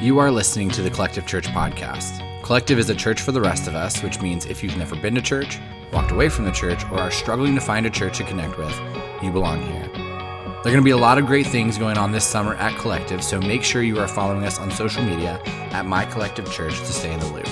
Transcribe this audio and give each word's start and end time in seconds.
You 0.00 0.20
are 0.20 0.30
listening 0.30 0.68
to 0.70 0.82
the 0.82 0.90
Collective 0.90 1.26
Church 1.26 1.48
podcast. 1.48 2.22
Collective 2.42 2.78
is 2.78 2.88
a 2.88 2.94
church 2.94 3.20
for 3.20 3.32
the 3.32 3.40
rest 3.40 3.66
of 3.66 3.74
us, 3.74 4.00
which 4.00 4.20
means 4.20 4.46
if 4.46 4.62
you've 4.62 4.76
never 4.76 4.94
been 4.94 5.16
to 5.16 5.20
church, 5.20 5.58
walked 5.92 6.12
away 6.12 6.28
from 6.28 6.44
the 6.44 6.52
church, 6.52 6.84
or 6.84 7.00
are 7.00 7.10
struggling 7.10 7.56
to 7.56 7.60
find 7.60 7.84
a 7.84 7.90
church 7.90 8.18
to 8.18 8.24
connect 8.24 8.56
with, 8.58 8.80
you 9.24 9.32
belong 9.32 9.60
here. 9.60 9.90
There 9.92 10.60
are 10.60 10.62
going 10.62 10.76
to 10.76 10.82
be 10.82 10.92
a 10.92 10.96
lot 10.96 11.18
of 11.18 11.26
great 11.26 11.48
things 11.48 11.78
going 11.78 11.98
on 11.98 12.12
this 12.12 12.24
summer 12.24 12.54
at 12.54 12.78
Collective, 12.78 13.24
so 13.24 13.40
make 13.40 13.64
sure 13.64 13.82
you 13.82 13.98
are 13.98 14.06
following 14.06 14.44
us 14.44 14.60
on 14.60 14.70
social 14.70 15.02
media 15.02 15.40
at 15.72 15.84
My 15.84 16.04
Collective 16.04 16.48
Church 16.52 16.78
to 16.78 16.92
stay 16.92 17.12
in 17.12 17.18
the 17.18 17.26
loop. 17.26 17.48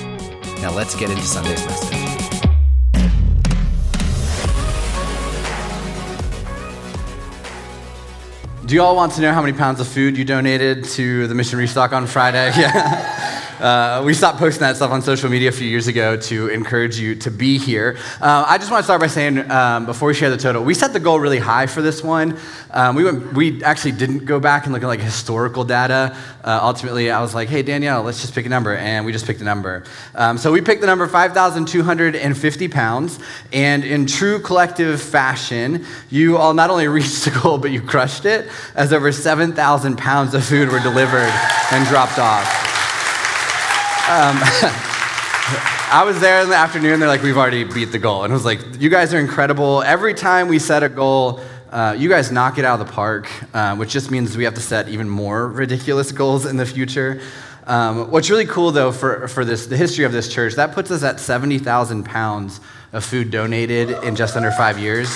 Now 0.61 0.71
let's 0.71 0.95
get 0.95 1.11
into 1.11 1.25
Sunday's 1.25 1.67
message. 1.67 2.06
Do 8.67 8.75
you 8.75 8.83
all 8.83 8.97
want 8.97 9.13
to 9.13 9.21
know 9.21 9.33
how 9.33 9.41
many 9.43 9.57
pounds 9.57 9.79
of 9.79 9.87
food 9.87 10.19
you 10.19 10.25
donated 10.25 10.87
to 10.87 11.29
the 11.29 11.37
Mission 11.37 11.57
Restock 11.57 11.93
on 11.93 12.09
Friday? 12.09 12.51
Yeah. 12.57 13.16
Uh, 13.61 14.03
we 14.05 14.13
stopped 14.13 14.39
posting 14.39 14.61
that 14.61 14.77
stuff 14.77 14.91
on 14.91 15.01
social 15.01 15.31
media 15.31 15.49
a 15.49 15.53
few 15.53 15.67
years 15.67 15.87
ago 15.87 16.15
to 16.15 16.49
encourage 16.49 16.99
you 16.99 17.15
to 17.15 17.31
be 17.31 17.57
here. 17.57 17.97
Uh, 18.21 18.45
I 18.47 18.59
just 18.59 18.71
want 18.71 18.81
to 18.81 18.85
start 18.85 19.01
by 19.01 19.07
saying, 19.07 19.51
um, 19.51 19.87
before 19.87 20.09
we 20.09 20.15
share 20.15 20.29
the 20.29 20.37
total, 20.37 20.63
we 20.63 20.75
set 20.75 20.93
the 20.93 21.01
goal 21.01 21.19
really 21.19 21.39
high 21.39 21.67
for 21.67 21.81
this 21.81 22.03
one. 22.03 22.39
Um, 22.71 22.95
we, 22.97 23.05
went, 23.05 23.33
we 23.33 23.65
actually 23.65 23.93
didn't 23.93 24.27
go 24.27 24.39
back 24.39 24.65
and 24.65 24.75
look 24.75 24.83
at 24.83 24.87
like 24.87 25.01
historical 25.01 25.65
data. 25.65 26.15
Uh, 26.45 26.61
ultimately, 26.63 27.11
I 27.11 27.23
was 27.23 27.35
like, 27.35 27.49
hey, 27.49 27.63
Danielle, 27.63 28.03
let's 28.03 28.21
just 28.21 28.35
pick 28.35 28.45
a 28.45 28.51
number. 28.51 28.77
And 28.77 29.07
we 29.07 29.13
just 29.13 29.27
picked 29.27 29.41
a 29.41 29.45
number. 29.45 29.85
Um, 30.15 30.37
so 30.37 30.53
we 30.53 30.61
picked 30.61 30.83
the 30.83 30.87
number 30.87 31.07
5,250 31.07 32.69
pounds. 32.69 33.19
And 33.55 33.85
in 33.85 34.07
true 34.07 34.39
collective 34.39 35.01
fashion, 35.01 35.87
you 36.11 36.37
all 36.37 36.53
not 36.53 36.69
only 36.69 36.89
reached 36.97 37.25
the 37.25 37.31
goal, 37.31 37.57
but 37.57 37.71
you 37.71 37.81
crushed 37.81 38.27
it, 38.27 38.51
as 38.75 38.93
over 38.93 39.11
7,000 39.13 39.97
pounds 39.97 40.35
of 40.35 40.45
food 40.45 40.69
were 40.69 40.81
delivered 40.81 41.33
and 41.73 41.87
dropped 41.87 42.19
off. 42.19 42.66
Um, 44.09 44.39
I 45.91 46.05
was 46.07 46.21
there 46.21 46.41
in 46.41 46.49
the 46.49 46.55
afternoon. 46.55 47.01
They're 47.01 47.09
like, 47.09 47.25
we've 47.25 47.37
already 47.37 47.65
beat 47.65 47.87
the 47.87 47.99
goal. 47.99 48.23
And 48.23 48.33
I 48.33 48.37
was 48.37 48.45
like, 48.45 48.61
you 48.81 48.89
guys 48.89 49.13
are 49.13 49.19
incredible. 49.19 49.83
Every 49.83 50.15
time 50.15 50.47
we 50.47 50.61
set 50.61 50.85
a 50.85 50.89
goal, 50.89 51.41
uh, 51.73 51.97
you 51.99 52.09
guys 52.09 52.31
knock 52.31 52.57
it 52.59 52.65
out 52.65 52.81
of 52.81 52.87
the 52.87 52.93
park, 52.93 53.29
uh, 53.53 53.75
which 53.75 53.91
just 53.91 54.13
means 54.13 54.37
we 54.37 54.45
have 54.45 54.55
to 54.55 54.61
set 54.61 54.89
even 54.89 55.09
more 55.09 55.49
ridiculous 55.49 56.13
goals 56.13 56.47
in 56.47 56.57
the 56.57 56.65
future. 56.65 57.21
Um, 57.67 58.13
what's 58.13 58.31
really 58.31 58.47
cool, 58.47 58.71
though, 58.71 58.93
for, 58.93 59.27
for 59.27 59.45
this, 59.45 59.67
the 59.67 59.77
history 59.77 60.05
of 60.05 60.13
this 60.13 60.33
church, 60.33 60.55
that 60.55 60.71
puts 60.71 60.93
us 60.93 61.03
at 61.03 61.19
70,000 61.19 62.05
pounds 62.05 62.61
of 62.93 63.05
food 63.05 63.33
donated 63.33 63.91
in 64.05 64.15
just 64.15 64.37
under 64.37 64.53
five 64.53 64.79
years. 64.79 65.09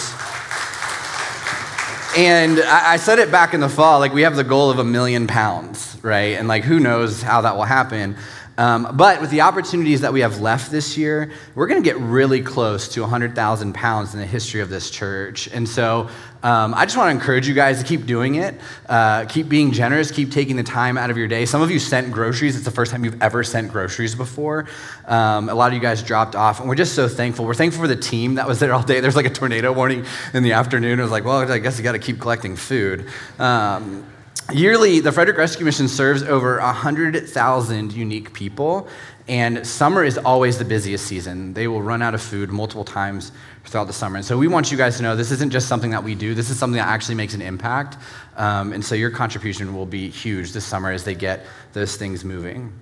And 2.17 2.59
I, 2.59 2.95
I 2.95 2.97
said 2.97 3.21
it 3.21 3.31
back 3.31 3.55
in 3.55 3.61
the 3.61 3.69
fall, 3.69 4.01
like 4.01 4.13
we 4.13 4.23
have 4.23 4.35
the 4.35 4.43
goal 4.43 4.69
of 4.69 4.81
a 4.81 4.85
million 4.85 5.29
pounds, 5.29 5.97
right? 6.03 6.37
And 6.37 6.49
like 6.49 6.65
who 6.65 6.81
knows 6.81 7.23
how 7.23 7.43
that 7.43 7.55
will 7.55 7.63
happen. 7.63 8.17
Um, 8.61 8.95
but 8.95 9.23
with 9.23 9.31
the 9.31 9.41
opportunities 9.41 10.03
that 10.03 10.13
we 10.13 10.21
have 10.21 10.43
left 10.43 10.71
this 10.71 10.99
year, 10.99 11.33
we're 11.55 11.67
going 11.67 11.83
to 11.83 11.89
get 11.89 11.97
really 11.97 12.43
close 12.43 12.89
to 12.89 13.01
100,000 13.01 13.73
pounds 13.73 14.13
in 14.13 14.21
the 14.21 14.27
history 14.27 14.61
of 14.61 14.69
this 14.69 14.91
church. 14.91 15.49
And 15.49 15.67
so 15.67 16.11
um, 16.43 16.75
I 16.75 16.85
just 16.85 16.95
want 16.95 17.07
to 17.07 17.19
encourage 17.19 17.49
you 17.49 17.55
guys 17.55 17.79
to 17.79 17.89
keep 17.89 18.05
doing 18.05 18.35
it. 18.35 18.55
Uh, 18.87 19.25
keep 19.25 19.49
being 19.49 19.73
generous. 19.73 20.11
Keep 20.11 20.31
taking 20.31 20.57
the 20.57 20.63
time 20.63 20.99
out 20.99 21.09
of 21.09 21.17
your 21.17 21.27
day. 21.27 21.47
Some 21.47 21.63
of 21.63 21.71
you 21.71 21.79
sent 21.79 22.13
groceries. 22.13 22.55
It's 22.55 22.67
the 22.67 22.71
first 22.71 22.93
time 22.93 23.03
you've 23.03 23.23
ever 23.23 23.43
sent 23.43 23.73
groceries 23.73 24.15
before. 24.15 24.67
Um, 25.07 25.49
a 25.49 25.55
lot 25.55 25.69
of 25.69 25.73
you 25.73 25.81
guys 25.81 26.03
dropped 26.03 26.37
off, 26.37 26.61
and 26.61 26.69
we're 26.69 26.75
just 26.75 26.95
so 26.95 27.09
thankful. 27.09 27.47
We're 27.47 27.55
thankful 27.55 27.81
for 27.81 27.89
the 27.89 27.97
team 27.97 28.35
that 28.35 28.47
was 28.47 28.61
there 28.61 28.75
all 28.75 28.83
day. 28.83 29.01
There's 29.01 29.17
like 29.17 29.25
a 29.25 29.31
tornado 29.31 29.73
warning 29.73 30.05
in 30.35 30.43
the 30.43 30.53
afternoon. 30.53 31.01
It 31.01 31.03
was 31.03 31.11
like, 31.11 31.25
well, 31.25 31.51
I 31.51 31.59
guess 31.61 31.79
you 31.79 31.83
got 31.83 31.93
to 31.93 31.99
keep 31.99 32.21
collecting 32.21 32.57
food. 32.57 33.07
Um, 33.39 34.05
Yearly, 34.53 34.99
the 34.99 35.13
Frederick 35.13 35.39
Rescue 35.39 35.65
Mission 35.65 35.87
serves 35.87 36.25
over 36.25 36.59
100,000 36.59 37.93
unique 37.93 38.33
people, 38.33 38.89
and 39.29 39.65
summer 39.65 40.03
is 40.03 40.19
always 40.19 40.59
the 40.59 40.65
busiest 40.65 41.07
season. 41.07 41.55
They 41.55 41.69
will 41.69 41.83
run 41.83 42.03
out 42.03 42.15
of 42.15 42.23
food 42.23 42.51
multiple 42.51 42.85
times 42.85 43.31
throughout 43.65 43.87
the 43.87 43.93
summer. 43.93 44.17
And 44.17 44.25
so 44.25 44.37
we 44.37 44.49
want 44.49 44.73
you 44.73 44.77
guys 44.77 44.97
to 44.97 45.05
know 45.05 45.15
this 45.15 45.31
isn't 45.31 45.51
just 45.51 45.69
something 45.69 45.93
that 45.93 46.03
we 46.03 46.17
do, 46.17 46.35
this 46.35 46.51
is 46.51 46.59
something 46.59 46.79
that 46.79 46.89
actually 46.89 47.15
makes 47.15 47.35
an 47.35 47.43
impact. 47.43 47.97
Um, 48.37 48.73
and 48.73 48.85
so 48.85 48.97
your 48.97 49.11
contribution 49.11 49.73
will 49.73 49.87
be 49.87 50.11
huge 50.11 50.51
this 50.51 50.65
summer 50.65 50.91
as 50.91 51.05
they 51.05 51.15
get 51.15 51.47
those 51.73 51.97
things 51.97 52.25
moving. 52.25 52.73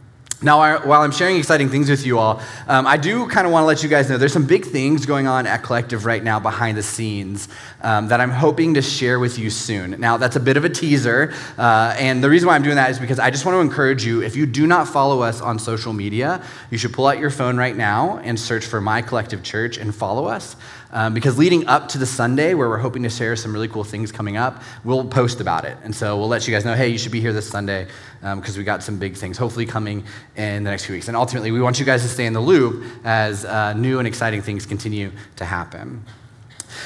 Now, 0.41 0.79
while 0.87 1.03
I'm 1.03 1.11
sharing 1.11 1.37
exciting 1.37 1.69
things 1.69 1.91
with 1.91 2.07
you 2.07 2.21
all, 2.21 2.41
um, 2.69 2.87
I 2.87 2.97
do 2.97 3.27
kind 3.27 3.45
of 3.45 3.53
want 3.53 3.65
to 3.65 3.67
let 3.67 3.83
you 3.83 3.89
guys 3.89 4.09
know 4.09 4.19
there's 4.19 4.33
some 4.33 4.47
big 4.47 4.65
things 4.65 5.05
going 5.05 5.27
on 5.27 5.49
at 5.49 5.65
Collective 5.65 6.05
right 6.05 6.23
now 6.23 6.39
behind 6.39 6.79
the 6.79 6.83
scenes 6.83 7.49
um, 7.83 8.07
that 8.07 8.21
I'm 8.21 8.31
hoping 8.31 8.75
to 8.75 8.83
share 8.83 9.19
with 9.19 9.37
you 9.37 9.51
soon. 9.51 9.99
Now, 9.99 10.17
that's 10.17 10.37
a 10.37 10.41
bit 10.41 10.57
of 10.57 10.65
a 10.65 10.69
teaser, 10.69 11.35
uh, 11.59 11.97
and 11.99 12.23
the 12.23 12.31
reason 12.31 12.47
why 12.47 12.55
I'm 12.55 12.63
doing 12.63 12.77
that 12.77 12.89
is 12.89 13.01
because 13.01 13.19
I 13.19 13.31
just 13.31 13.45
want 13.45 13.57
to 13.57 13.61
encourage 13.61 14.05
you 14.05 14.23
if 14.23 14.37
you 14.37 14.47
do 14.47 14.69
not 14.69 14.87
follow 14.87 15.23
us 15.23 15.41
on 15.41 15.59
social 15.59 15.93
media, 15.93 16.41
you 16.71 16.79
should 16.79 16.93
pull 16.93 17.09
out 17.09 17.19
your 17.19 17.31
phone 17.31 17.57
right 17.57 17.77
now 17.77 18.19
and 18.19 18.39
search 18.39 18.65
for 18.65 18.81
My 18.81 19.03
Collective 19.03 19.43
Church 19.43 19.77
and 19.77 19.93
follow 19.93 20.27
us. 20.27 20.55
Um, 20.91 21.13
because 21.13 21.37
leading 21.37 21.67
up 21.67 21.89
to 21.89 21.99
the 21.99 22.07
Sunday, 22.07 22.55
where 22.55 22.69
we're 22.69 22.79
hoping 22.79 23.03
to 23.03 23.11
share 23.11 23.37
some 23.37 23.53
really 23.53 23.69
cool 23.69 23.85
things 23.85 24.11
coming 24.11 24.37
up, 24.37 24.63
we'll 24.85 25.05
post 25.05 25.41
about 25.41 25.65
it. 25.65 25.77
And 25.85 25.95
so 25.95 26.17
we'll 26.17 26.29
let 26.29 26.49
you 26.49 26.55
guys 26.55 26.65
know 26.65 26.75
hey, 26.75 26.89
you 26.89 26.99
should 26.99 27.13
be 27.13 27.21
here 27.21 27.33
this 27.33 27.49
Sunday 27.49 27.89
because 28.21 28.57
um, 28.57 28.59
we 28.59 28.65
got 28.65 28.83
some 28.83 28.99
big 28.99 29.15
things 29.15 29.37
hopefully 29.37 29.67
coming 29.67 30.05
in 30.37 30.65
the 30.65 30.71
next 30.71 30.87
few 30.87 30.95
weeks. 30.95 31.09
And 31.09 31.17
ultimately, 31.17 31.53
we 31.53 31.61
want 31.61 31.79
you 31.79 31.85
guys 31.85 32.03
to 32.03 32.09
stay 32.09 32.27
in 32.27 32.33
the 32.33 32.41
loop 32.41 32.85
as 33.05 33.45
uh, 33.45 33.75
new 33.75 33.99
and 33.99 34.09
exciting 34.09 34.41
things 34.41 34.65
continue 34.65 35.13
to 35.37 35.45
happen. 35.45 36.05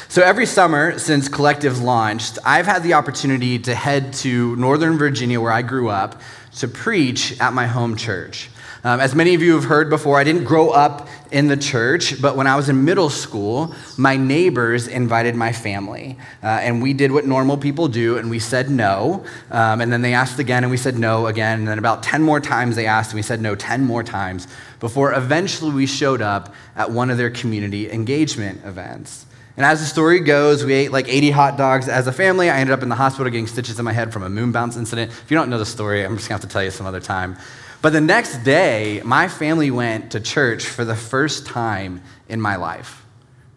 So, 0.08 0.22
every 0.22 0.46
summer 0.46 0.98
since 0.98 1.28
Collective 1.28 1.80
launched, 1.80 2.38
I've 2.44 2.66
had 2.66 2.82
the 2.82 2.94
opportunity 2.94 3.58
to 3.60 3.74
head 3.74 4.12
to 4.14 4.56
Northern 4.56 4.96
Virginia, 4.98 5.40
where 5.40 5.52
I 5.52 5.62
grew 5.62 5.88
up, 5.88 6.20
to 6.56 6.68
preach 6.68 7.38
at 7.40 7.52
my 7.52 7.66
home 7.66 7.96
church. 7.96 8.48
Um, 8.84 8.98
as 8.98 9.14
many 9.14 9.34
of 9.34 9.42
you 9.42 9.54
have 9.54 9.64
heard 9.64 9.90
before, 9.90 10.18
I 10.18 10.24
didn't 10.24 10.42
grow 10.42 10.70
up 10.70 11.06
in 11.30 11.46
the 11.46 11.56
church, 11.56 12.20
but 12.20 12.36
when 12.36 12.48
I 12.48 12.56
was 12.56 12.68
in 12.68 12.84
middle 12.84 13.10
school, 13.10 13.76
my 13.96 14.16
neighbors 14.16 14.88
invited 14.88 15.36
my 15.36 15.52
family. 15.52 16.18
Uh, 16.42 16.46
and 16.46 16.82
we 16.82 16.92
did 16.92 17.12
what 17.12 17.24
normal 17.24 17.56
people 17.56 17.86
do, 17.86 18.18
and 18.18 18.28
we 18.28 18.40
said 18.40 18.70
no. 18.70 19.24
Um, 19.52 19.80
and 19.80 19.92
then 19.92 20.02
they 20.02 20.14
asked 20.14 20.40
again, 20.40 20.64
and 20.64 20.70
we 20.70 20.76
said 20.76 20.98
no 20.98 21.28
again. 21.28 21.60
And 21.60 21.68
then 21.68 21.78
about 21.78 22.02
10 22.02 22.22
more 22.22 22.40
times 22.40 22.74
they 22.74 22.86
asked, 22.86 23.12
and 23.12 23.18
we 23.18 23.22
said 23.22 23.40
no 23.40 23.54
10 23.54 23.84
more 23.84 24.02
times 24.02 24.48
before 24.80 25.12
eventually 25.12 25.70
we 25.70 25.86
showed 25.86 26.20
up 26.20 26.52
at 26.74 26.90
one 26.90 27.08
of 27.08 27.18
their 27.18 27.30
community 27.30 27.88
engagement 27.88 28.64
events. 28.64 29.26
And 29.56 29.64
as 29.64 29.78
the 29.78 29.86
story 29.86 30.18
goes, 30.18 30.64
we 30.64 30.72
ate 30.72 30.90
like 30.90 31.08
80 31.08 31.30
hot 31.30 31.56
dogs 31.56 31.88
as 31.88 32.08
a 32.08 32.12
family. 32.12 32.50
I 32.50 32.58
ended 32.58 32.72
up 32.72 32.82
in 32.82 32.88
the 32.88 32.96
hospital 32.96 33.30
getting 33.30 33.46
stitches 33.46 33.78
in 33.78 33.84
my 33.84 33.92
head 33.92 34.12
from 34.12 34.24
a 34.24 34.28
moon 34.28 34.50
bounce 34.50 34.76
incident. 34.76 35.12
If 35.12 35.30
you 35.30 35.36
don't 35.36 35.50
know 35.50 35.58
the 35.58 35.66
story, 35.66 36.04
I'm 36.04 36.16
just 36.16 36.28
gonna 36.28 36.40
have 36.40 36.48
to 36.48 36.52
tell 36.52 36.64
you 36.64 36.72
some 36.72 36.86
other 36.86 37.00
time. 37.00 37.36
But 37.82 37.92
the 37.92 38.00
next 38.00 38.44
day, 38.44 39.02
my 39.04 39.26
family 39.26 39.72
went 39.72 40.12
to 40.12 40.20
church 40.20 40.64
for 40.64 40.84
the 40.84 40.94
first 40.94 41.46
time 41.46 42.02
in 42.28 42.40
my 42.40 42.54
life. 42.54 43.04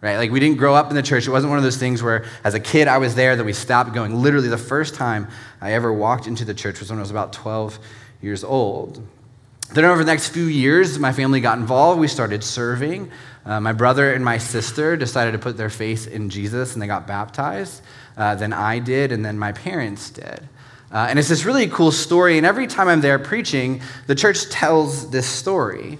Right? 0.00 0.16
Like 0.16 0.30
we 0.30 0.40
didn't 0.40 0.58
grow 0.58 0.74
up 0.74 0.90
in 0.90 0.96
the 0.96 1.02
church. 1.02 1.26
It 1.26 1.30
wasn't 1.30 1.50
one 1.50 1.58
of 1.58 1.64
those 1.64 1.78
things 1.78 2.02
where 2.02 2.26
as 2.44 2.54
a 2.54 2.60
kid 2.60 2.88
I 2.88 2.98
was 2.98 3.14
there 3.14 3.36
that 3.36 3.44
we 3.44 3.52
stopped 3.52 3.94
going. 3.94 4.20
Literally 4.20 4.48
the 4.48 4.58
first 4.58 4.94
time 4.94 5.28
I 5.60 5.72
ever 5.72 5.92
walked 5.92 6.26
into 6.26 6.44
the 6.44 6.54
church 6.54 6.80
was 6.80 6.90
when 6.90 6.98
I 6.98 7.02
was 7.02 7.10
about 7.10 7.32
12 7.32 7.78
years 8.20 8.44
old. 8.44 9.00
Then 9.72 9.84
over 9.84 10.04
the 10.04 10.10
next 10.10 10.28
few 10.28 10.44
years, 10.44 10.98
my 10.98 11.12
family 11.12 11.40
got 11.40 11.58
involved. 11.58 12.00
We 12.00 12.08
started 12.08 12.44
serving. 12.44 13.10
Uh, 13.44 13.60
my 13.60 13.72
brother 13.72 14.12
and 14.12 14.24
my 14.24 14.38
sister 14.38 14.96
decided 14.96 15.32
to 15.32 15.38
put 15.38 15.56
their 15.56 15.70
faith 15.70 16.08
in 16.08 16.30
Jesus 16.30 16.74
and 16.74 16.82
they 16.82 16.86
got 16.86 17.06
baptized. 17.06 17.82
Uh, 18.16 18.34
then 18.34 18.52
I 18.52 18.78
did, 18.78 19.12
and 19.12 19.24
then 19.24 19.38
my 19.38 19.52
parents 19.52 20.10
did. 20.10 20.48
Uh, 20.92 21.06
and 21.08 21.18
it's 21.18 21.28
this 21.28 21.44
really 21.44 21.66
cool 21.68 21.90
story. 21.92 22.36
And 22.36 22.46
every 22.46 22.66
time 22.66 22.88
I'm 22.88 23.00
there 23.00 23.18
preaching, 23.18 23.82
the 24.06 24.14
church 24.14 24.48
tells 24.48 25.10
this 25.10 25.26
story. 25.26 25.98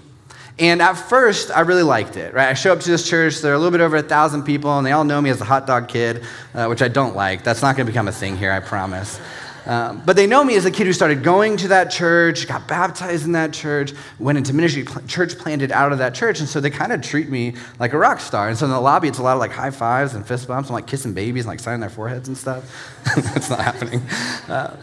And 0.59 0.81
at 0.81 0.93
first, 0.93 1.51
I 1.51 1.59
really 1.61 1.83
liked 1.83 2.17
it, 2.17 2.33
right? 2.33 2.49
I 2.49 2.53
show 2.55 2.73
up 2.73 2.79
to 2.79 2.89
this 2.89 3.07
church, 3.07 3.41
there 3.41 3.51
are 3.51 3.55
a 3.55 3.59
little 3.59 3.71
bit 3.71 3.81
over 3.81 3.97
a 3.97 4.01
thousand 4.01 4.43
people, 4.43 4.75
and 4.77 4.85
they 4.85 4.91
all 4.91 5.03
know 5.03 5.21
me 5.21 5.29
as 5.29 5.37
the 5.37 5.45
hot 5.45 5.67
dog 5.67 5.87
kid, 5.87 6.23
uh, 6.55 6.65
which 6.65 6.81
I 6.81 6.87
don't 6.87 7.15
like. 7.15 7.43
That's 7.43 7.61
not 7.61 7.75
going 7.75 7.85
to 7.85 7.91
become 7.91 8.07
a 8.07 8.11
thing 8.11 8.37
here, 8.37 8.51
I 8.51 8.59
promise. 8.59 9.19
Um, 9.67 10.01
but 10.05 10.15
they 10.15 10.27
know 10.27 10.45
me 10.45 10.55
as 10.55 10.63
a 10.63 10.71
kid 10.71 10.87
who 10.87 10.93
started 10.93 11.23
going 11.23 11.57
to 11.57 11.67
that 11.67 11.91
church, 11.91 12.47
got 12.47 12.69
baptized 12.69 13.25
in 13.25 13.33
that 13.33 13.51
church, 13.51 13.91
went 14.17 14.37
into 14.37 14.53
ministry, 14.53 14.85
church 15.07 15.37
planted 15.37 15.73
out 15.73 15.91
of 15.91 15.97
that 15.97 16.15
church. 16.15 16.39
And 16.39 16.47
so 16.47 16.61
they 16.61 16.69
kind 16.69 16.93
of 16.93 17.01
treat 17.01 17.27
me 17.27 17.53
like 17.77 17.91
a 17.91 17.97
rock 17.97 18.21
star. 18.21 18.47
And 18.47 18.57
so 18.57 18.65
in 18.65 18.71
the 18.71 18.79
lobby, 18.79 19.09
it's 19.09 19.19
a 19.19 19.23
lot 19.23 19.33
of 19.33 19.39
like 19.39 19.51
high 19.51 19.71
fives 19.71 20.13
and 20.13 20.25
fist 20.25 20.47
bumps 20.47 20.69
and 20.69 20.73
like 20.73 20.87
kissing 20.87 21.13
babies 21.13 21.43
and 21.43 21.49
like 21.49 21.59
signing 21.59 21.81
their 21.81 21.89
foreheads 21.89 22.29
and 22.29 22.37
stuff. 22.37 22.63
That's 23.15 23.49
not 23.49 23.59
happening. 23.59 23.99
Uh, 24.47 24.77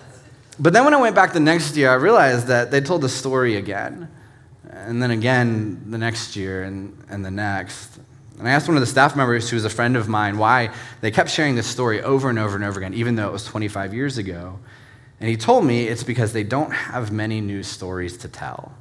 but 0.60 0.74
then 0.74 0.84
when 0.84 0.92
I 0.92 1.00
went 1.00 1.16
back 1.16 1.32
the 1.32 1.40
next 1.40 1.74
year, 1.78 1.90
I 1.90 1.94
realized 1.94 2.48
that 2.48 2.70
they 2.70 2.82
told 2.82 3.00
the 3.00 3.08
story 3.08 3.56
again. 3.56 4.08
And 4.68 5.02
then 5.02 5.12
again 5.12 5.90
the 5.90 5.98
next 5.98 6.36
year 6.36 6.62
and, 6.62 6.94
and 7.08 7.24
the 7.24 7.30
next. 7.30 7.98
And 8.38 8.46
I 8.46 8.50
asked 8.50 8.68
one 8.68 8.76
of 8.76 8.82
the 8.82 8.86
staff 8.86 9.16
members, 9.16 9.48
who 9.48 9.56
was 9.56 9.64
a 9.64 9.70
friend 9.70 9.96
of 9.96 10.08
mine, 10.08 10.36
why 10.36 10.70
they 11.00 11.10
kept 11.10 11.30
sharing 11.30 11.54
this 11.54 11.66
story 11.66 12.02
over 12.02 12.28
and 12.28 12.38
over 12.38 12.54
and 12.54 12.64
over 12.64 12.78
again, 12.80 12.92
even 12.92 13.14
though 13.14 13.28
it 13.28 13.32
was 13.32 13.44
25 13.44 13.94
years 13.94 14.18
ago. 14.18 14.58
And 15.20 15.28
he 15.28 15.36
told 15.36 15.64
me 15.64 15.86
it's 15.86 16.02
because 16.02 16.32
they 16.32 16.42
don't 16.44 16.70
have 16.70 17.12
many 17.12 17.40
news 17.40 17.66
stories 17.66 18.16
to 18.18 18.28
tell. 18.28 18.74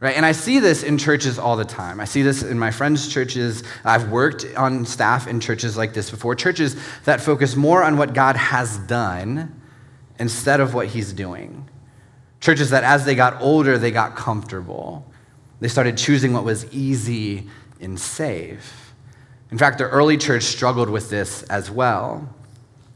Right? 0.00 0.16
And 0.16 0.24
I 0.24 0.32
see 0.32 0.60
this 0.60 0.84
in 0.84 0.96
churches 0.96 1.38
all 1.38 1.56
the 1.56 1.64
time. 1.64 1.98
I 1.98 2.04
see 2.04 2.22
this 2.22 2.44
in 2.44 2.58
my 2.58 2.70
friends' 2.70 3.08
churches. 3.08 3.64
I've 3.84 4.10
worked 4.10 4.46
on 4.56 4.84
staff 4.84 5.26
in 5.26 5.40
churches 5.40 5.76
like 5.76 5.92
this 5.92 6.10
before, 6.10 6.36
churches 6.36 6.76
that 7.04 7.20
focus 7.20 7.56
more 7.56 7.82
on 7.82 7.96
what 7.96 8.14
God 8.14 8.36
has 8.36 8.78
done 8.78 9.60
instead 10.20 10.60
of 10.60 10.74
what 10.74 10.86
he's 10.88 11.12
doing. 11.12 11.68
Churches 12.40 12.70
that 12.70 12.84
as 12.84 13.04
they 13.04 13.16
got 13.16 13.40
older, 13.42 13.76
they 13.76 13.90
got 13.90 14.14
comfortable. 14.14 15.04
They 15.58 15.68
started 15.68 15.96
choosing 15.96 16.32
what 16.32 16.44
was 16.44 16.72
easy 16.72 17.48
and 17.80 17.98
safe. 17.98 18.94
In 19.50 19.58
fact, 19.58 19.78
the 19.78 19.88
early 19.88 20.16
church 20.16 20.44
struggled 20.44 20.90
with 20.90 21.10
this 21.10 21.42
as 21.44 21.70
well. 21.70 22.32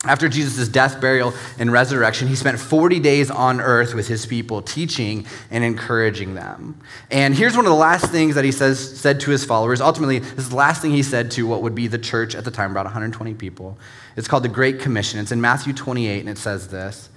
After 0.04 0.28
Jesus' 0.28 0.66
death, 0.66 1.00
burial, 1.00 1.32
and 1.60 1.70
resurrection, 1.70 2.26
he 2.26 2.34
spent 2.34 2.58
40 2.58 2.98
days 2.98 3.30
on 3.30 3.60
earth 3.60 3.94
with 3.94 4.08
his 4.08 4.26
people, 4.26 4.60
teaching 4.60 5.26
and 5.48 5.62
encouraging 5.62 6.34
them. 6.34 6.80
And 7.08 7.36
here's 7.36 7.56
one 7.56 7.66
of 7.66 7.70
the 7.70 7.78
last 7.78 8.06
things 8.06 8.34
that 8.34 8.44
he 8.44 8.50
says, 8.50 9.00
said 9.00 9.20
to 9.20 9.30
his 9.30 9.44
followers. 9.44 9.80
Ultimately, 9.80 10.18
this 10.18 10.38
is 10.38 10.48
the 10.48 10.56
last 10.56 10.82
thing 10.82 10.90
he 10.90 11.04
said 11.04 11.30
to 11.32 11.46
what 11.46 11.62
would 11.62 11.76
be 11.76 11.86
the 11.86 11.98
church 11.98 12.34
at 12.34 12.44
the 12.44 12.50
time, 12.50 12.72
about 12.72 12.84
120 12.84 13.34
people. 13.34 13.78
It's 14.16 14.26
called 14.26 14.42
the 14.42 14.48
Great 14.48 14.80
Commission. 14.80 15.20
It's 15.20 15.30
in 15.30 15.40
Matthew 15.40 15.72
28, 15.72 16.18
and 16.18 16.28
it 16.28 16.38
says 16.38 16.66
this. 16.66 17.08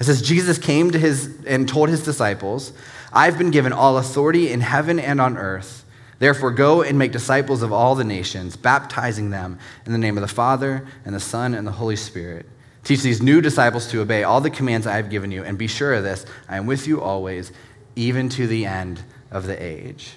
It 0.00 0.04
says, 0.04 0.22
Jesus 0.22 0.56
came 0.56 0.90
to 0.90 0.98
his 0.98 1.44
and 1.46 1.68
told 1.68 1.90
his 1.90 2.02
disciples, 2.02 2.72
I've 3.12 3.36
been 3.36 3.50
given 3.50 3.74
all 3.74 3.98
authority 3.98 4.50
in 4.50 4.62
heaven 4.62 4.98
and 4.98 5.20
on 5.20 5.36
earth. 5.36 5.84
Therefore, 6.22 6.52
go 6.52 6.82
and 6.82 6.96
make 6.96 7.10
disciples 7.10 7.62
of 7.62 7.72
all 7.72 7.96
the 7.96 8.04
nations, 8.04 8.54
baptizing 8.56 9.30
them 9.30 9.58
in 9.84 9.90
the 9.90 9.98
name 9.98 10.16
of 10.16 10.20
the 10.20 10.32
Father, 10.32 10.86
and 11.04 11.12
the 11.12 11.18
Son, 11.18 11.52
and 11.52 11.66
the 11.66 11.72
Holy 11.72 11.96
Spirit. 11.96 12.46
Teach 12.84 13.02
these 13.02 13.20
new 13.20 13.40
disciples 13.40 13.88
to 13.90 14.00
obey 14.00 14.22
all 14.22 14.40
the 14.40 14.48
commands 14.48 14.86
I 14.86 14.94
have 14.94 15.10
given 15.10 15.32
you, 15.32 15.42
and 15.42 15.58
be 15.58 15.66
sure 15.66 15.94
of 15.94 16.04
this 16.04 16.24
I 16.48 16.58
am 16.58 16.66
with 16.66 16.86
you 16.86 17.00
always, 17.00 17.50
even 17.96 18.28
to 18.28 18.46
the 18.46 18.66
end 18.66 19.02
of 19.32 19.48
the 19.48 19.60
age. 19.60 20.12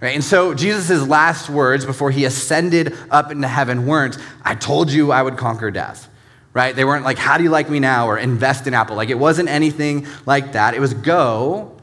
Right? 0.00 0.16
And 0.16 0.24
so, 0.24 0.54
Jesus' 0.54 1.06
last 1.06 1.48
words 1.48 1.86
before 1.86 2.10
he 2.10 2.24
ascended 2.24 2.92
up 3.08 3.30
into 3.30 3.46
heaven 3.46 3.86
weren't, 3.86 4.18
I 4.42 4.56
told 4.56 4.90
you 4.90 5.12
I 5.12 5.22
would 5.22 5.36
conquer 5.36 5.70
death. 5.70 6.08
Right? 6.52 6.74
They 6.74 6.84
weren't 6.84 7.04
like, 7.04 7.18
How 7.18 7.38
do 7.38 7.44
you 7.44 7.50
like 7.50 7.70
me 7.70 7.78
now? 7.78 8.08
or 8.08 8.18
invest 8.18 8.66
in 8.66 8.74
Apple. 8.74 8.96
Like, 8.96 9.08
it 9.08 9.20
wasn't 9.20 9.48
anything 9.48 10.08
like 10.26 10.54
that. 10.54 10.74
It 10.74 10.80
was, 10.80 10.94
Go 10.94 11.76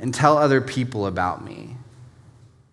and 0.00 0.12
tell 0.12 0.36
other 0.38 0.60
people 0.60 1.06
about 1.06 1.44
me 1.44 1.75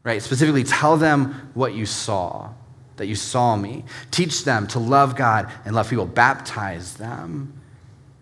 right? 0.03 0.21
Specifically, 0.21 0.63
tell 0.63 0.97
them 0.97 1.51
what 1.53 1.73
you 1.73 1.85
saw, 1.85 2.50
that 2.97 3.07
you 3.07 3.15
saw 3.15 3.55
me. 3.55 3.85
Teach 4.11 4.44
them 4.44 4.67
to 4.67 4.79
love 4.79 5.15
God 5.15 5.51
and 5.65 5.75
love 5.75 5.89
people. 5.89 6.05
Baptize 6.05 6.95
them. 6.95 7.53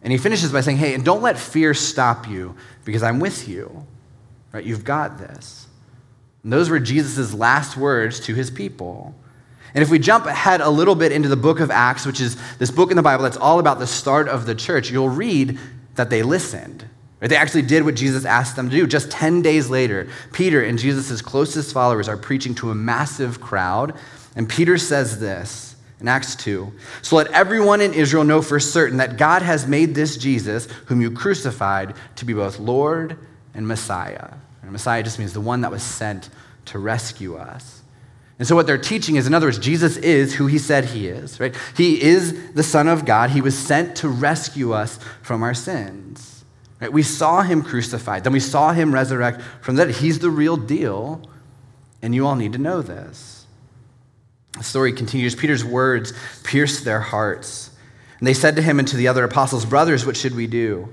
And 0.04 0.12
he 0.12 0.18
finishes 0.18 0.52
by 0.52 0.62
saying, 0.62 0.78
hey, 0.78 0.94
and 0.94 1.06
don't 1.06 1.22
let 1.22 1.38
fear 1.38 1.74
stop 1.74 2.28
you 2.28 2.56
because 2.86 3.04
I'm 3.04 3.20
with 3.20 3.48
you, 3.48 3.86
right? 4.52 4.64
You've 4.64 4.84
got 4.84 5.18
this. 5.18 5.68
And 6.44 6.52
those 6.52 6.70
were 6.70 6.80
Jesus' 6.80 7.34
last 7.34 7.78
words 7.78 8.20
to 8.22 8.34
his 8.34 8.50
people. 8.50 9.14
And 9.74 9.84
if 9.84 9.90
we 9.90 10.00
jump 10.00 10.26
ahead 10.26 10.60
a 10.60 10.70
little 10.70 10.96
bit 10.96 11.12
into 11.12 11.30
the 11.30 11.36
book 11.36 11.60
of 11.60 11.72
Acts, 11.72 12.06
which 12.06 12.20
is 12.20 12.36
this 12.58 12.72
book 12.72 12.90
in 12.90 12.98
the 12.98 13.04
Bible 13.04 13.24
that's 13.24 13.38
all 13.38 13.60
about 13.60 13.80
the 13.80 13.88
start 13.88 14.28
of 14.28 14.46
the 14.46 14.56
church, 14.56 14.90
you'll 14.90 15.10
read 15.10 15.60
that 15.96 16.10
they 16.10 16.24
listened. 16.24 16.86
They 17.22 17.36
actually 17.36 17.62
did 17.62 17.86
what 17.86 17.96
Jesus 17.96 18.26
asked 18.26 18.56
them 18.56 18.70
to 18.70 18.76
do. 18.76 18.88
Just 18.88 19.12
10 19.12 19.44
days 19.44 19.70
later, 19.70 20.10
Peter 20.34 20.64
and 20.64 20.80
Jesus' 20.80 21.22
closest 21.22 21.72
followers 21.72 22.10
are 22.10 22.18
preaching 22.18 22.56
to 22.56 22.72
a 22.72 22.76
massive 22.76 23.40
crowd. 23.40 23.94
And 24.36 24.50
Peter 24.50 24.78
says 24.78 25.20
this 25.20 25.76
in 26.00 26.08
Acts 26.08 26.36
2 26.36 26.72
So 27.04 27.16
let 27.18 27.28
everyone 27.28 27.80
in 27.80 27.94
Israel 27.94 28.24
know 28.24 28.42
for 28.42 28.60
certain 28.60 28.98
that 28.98 29.18
God 29.18 29.44
has 29.44 29.68
made 29.68 29.94
this 29.94 30.18
Jesus, 30.18 30.66
whom 30.88 31.00
you 31.00 31.12
crucified, 31.12 31.94
to 32.16 32.26
be 32.26 32.34
both 32.34 32.60
Lord 32.60 33.18
and 33.54 33.68
Messiah. 33.68 34.30
And 34.64 34.72
Messiah 34.72 35.04
just 35.04 35.20
means 35.20 35.34
the 35.34 35.42
one 35.42 35.62
that 35.62 35.72
was 35.72 35.84
sent 35.84 36.30
to 36.66 36.80
rescue 36.80 37.36
us. 37.36 37.82
And 38.40 38.48
so, 38.48 38.56
what 38.56 38.66
they're 38.66 38.80
teaching 38.80 39.18
is, 39.18 39.28
in 39.28 39.36
other 39.36 39.46
words, 39.46 39.60
Jesus 39.60 39.98
is 39.98 40.34
who 40.34 40.48
he 40.48 40.58
said 40.58 40.86
he 40.86 41.08
is, 41.08 41.40
right? 41.40 41.56
He 41.78 42.02
is 42.02 42.54
the 42.54 42.64
Son 42.64 42.88
of 42.88 43.06
God. 43.06 43.30
He 43.30 43.42
was 43.42 43.56
sent 43.56 43.96
to 43.98 44.10
rescue 44.10 44.74
us 44.74 44.98
from 45.22 45.44
our 45.44 45.54
sins. 45.54 46.41
Right? 46.82 46.92
We 46.92 47.04
saw 47.04 47.44
him 47.44 47.62
crucified, 47.62 48.24
then 48.24 48.34
we 48.34 48.40
saw 48.40 48.74
him 48.74 48.94
resurrect 48.94 49.42
from 49.62 49.76
that. 49.76 49.92
He's 49.92 50.20
the 50.20 50.32
real 50.32 50.58
deal, 50.58 51.22
and 52.02 52.14
you 52.16 52.26
all 52.26 52.36
need 52.36 52.54
to 52.54 52.60
know 52.60 52.82
this. 52.82 53.46
The 54.58 54.64
story 54.64 54.92
continues. 54.92 55.36
Peter's 55.36 55.64
words 55.64 56.14
pierced 56.44 56.84
their 56.84 57.00
hearts. 57.00 57.70
And 58.20 58.28
they 58.28 58.34
said 58.34 58.56
to 58.58 58.62
him 58.62 58.80
and 58.80 58.88
to 58.90 58.98
the 58.98 59.08
other 59.08 59.24
apostles, 59.24 59.66
Brothers, 59.66 60.06
what 60.06 60.18
should 60.18 60.36
we 60.36 60.48
do? 60.48 60.90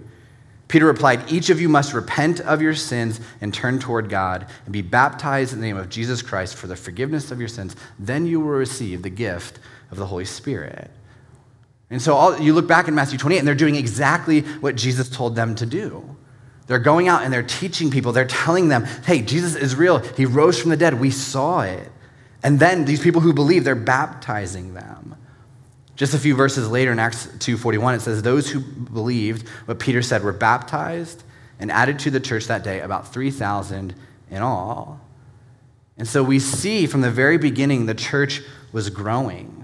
Peter 0.68 0.84
replied, 0.84 1.32
Each 1.32 1.50
of 1.50 1.60
you 1.60 1.68
must 1.68 1.94
repent 1.94 2.40
of 2.40 2.62
your 2.62 2.74
sins 2.74 3.20
and 3.40 3.52
turn 3.52 3.78
toward 3.78 4.10
God 4.10 4.46
and 4.64 4.72
be 4.72 4.82
baptized 4.82 5.52
in 5.52 5.60
the 5.60 5.66
name 5.66 5.78
of 5.78 5.88
Jesus 5.88 6.22
Christ 6.22 6.54
for 6.54 6.66
the 6.66 6.76
forgiveness 6.76 7.30
of 7.30 7.38
your 7.38 7.48
sins. 7.48 7.74
Then 7.98 8.26
you 8.26 8.40
will 8.40 8.48
receive 8.48 9.02
the 9.02 9.10
gift 9.10 9.58
of 9.90 9.96
the 9.96 10.06
Holy 10.06 10.26
Spirit. 10.26 10.90
And 11.90 12.02
so 12.02 12.14
all, 12.14 12.38
you 12.38 12.52
look 12.52 12.66
back 12.66 12.88
in 12.88 12.94
Matthew 12.94 13.18
28, 13.18 13.38
and 13.38 13.48
they're 13.48 13.54
doing 13.54 13.76
exactly 13.76 14.40
what 14.40 14.76
Jesus 14.76 15.08
told 15.08 15.34
them 15.34 15.54
to 15.54 15.66
do. 15.66 16.16
They're 16.66 16.78
going 16.78 17.08
out 17.08 17.22
and 17.22 17.32
they're 17.32 17.42
teaching 17.42 17.90
people. 17.90 18.12
They're 18.12 18.26
telling 18.26 18.68
them, 18.68 18.84
hey, 19.06 19.22
Jesus 19.22 19.54
is 19.54 19.74
real. 19.74 19.98
He 19.98 20.26
rose 20.26 20.60
from 20.60 20.70
the 20.70 20.76
dead. 20.76 21.00
We 21.00 21.10
saw 21.10 21.62
it. 21.62 21.90
And 22.42 22.60
then 22.60 22.84
these 22.84 23.00
people 23.00 23.22
who 23.22 23.32
believe, 23.32 23.64
they're 23.64 23.74
baptizing 23.74 24.74
them. 24.74 25.16
Just 25.96 26.14
a 26.14 26.18
few 26.18 26.36
verses 26.36 26.70
later 26.70 26.92
in 26.92 27.00
Acts 27.00 27.26
2:41 27.38 27.96
it 27.96 28.00
says 28.02 28.22
those 28.22 28.48
who 28.48 28.60
believed 28.60 29.48
what 29.64 29.80
Peter 29.80 30.00
said 30.00 30.22
were 30.22 30.32
baptized 30.32 31.24
and 31.58 31.72
added 31.72 31.98
to 32.00 32.10
the 32.10 32.20
church 32.20 32.46
that 32.46 32.62
day 32.62 32.78
about 32.80 33.12
3000 33.12 33.94
in 34.30 34.42
all. 34.42 35.00
And 35.96 36.06
so 36.06 36.22
we 36.22 36.38
see 36.38 36.86
from 36.86 37.00
the 37.00 37.10
very 37.10 37.36
beginning 37.36 37.86
the 37.86 37.94
church 37.94 38.42
was 38.70 38.90
growing. 38.90 39.57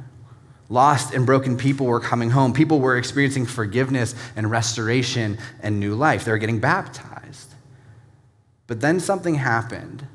Lost 0.68 1.12
and 1.12 1.26
broken 1.26 1.56
people 1.56 1.86
were 1.86 2.00
coming 2.00 2.30
home. 2.30 2.52
People 2.52 2.80
were 2.80 2.96
experiencing 2.96 3.46
forgiveness 3.46 4.14
and 4.34 4.50
restoration 4.50 5.38
and 5.62 5.78
new 5.78 5.94
life. 5.94 6.24
They 6.24 6.32
were 6.32 6.38
getting 6.38 6.60
baptized. 6.60 7.54
But 8.66 8.80
then 8.80 8.98
something 8.98 9.34
happened. 9.34 10.06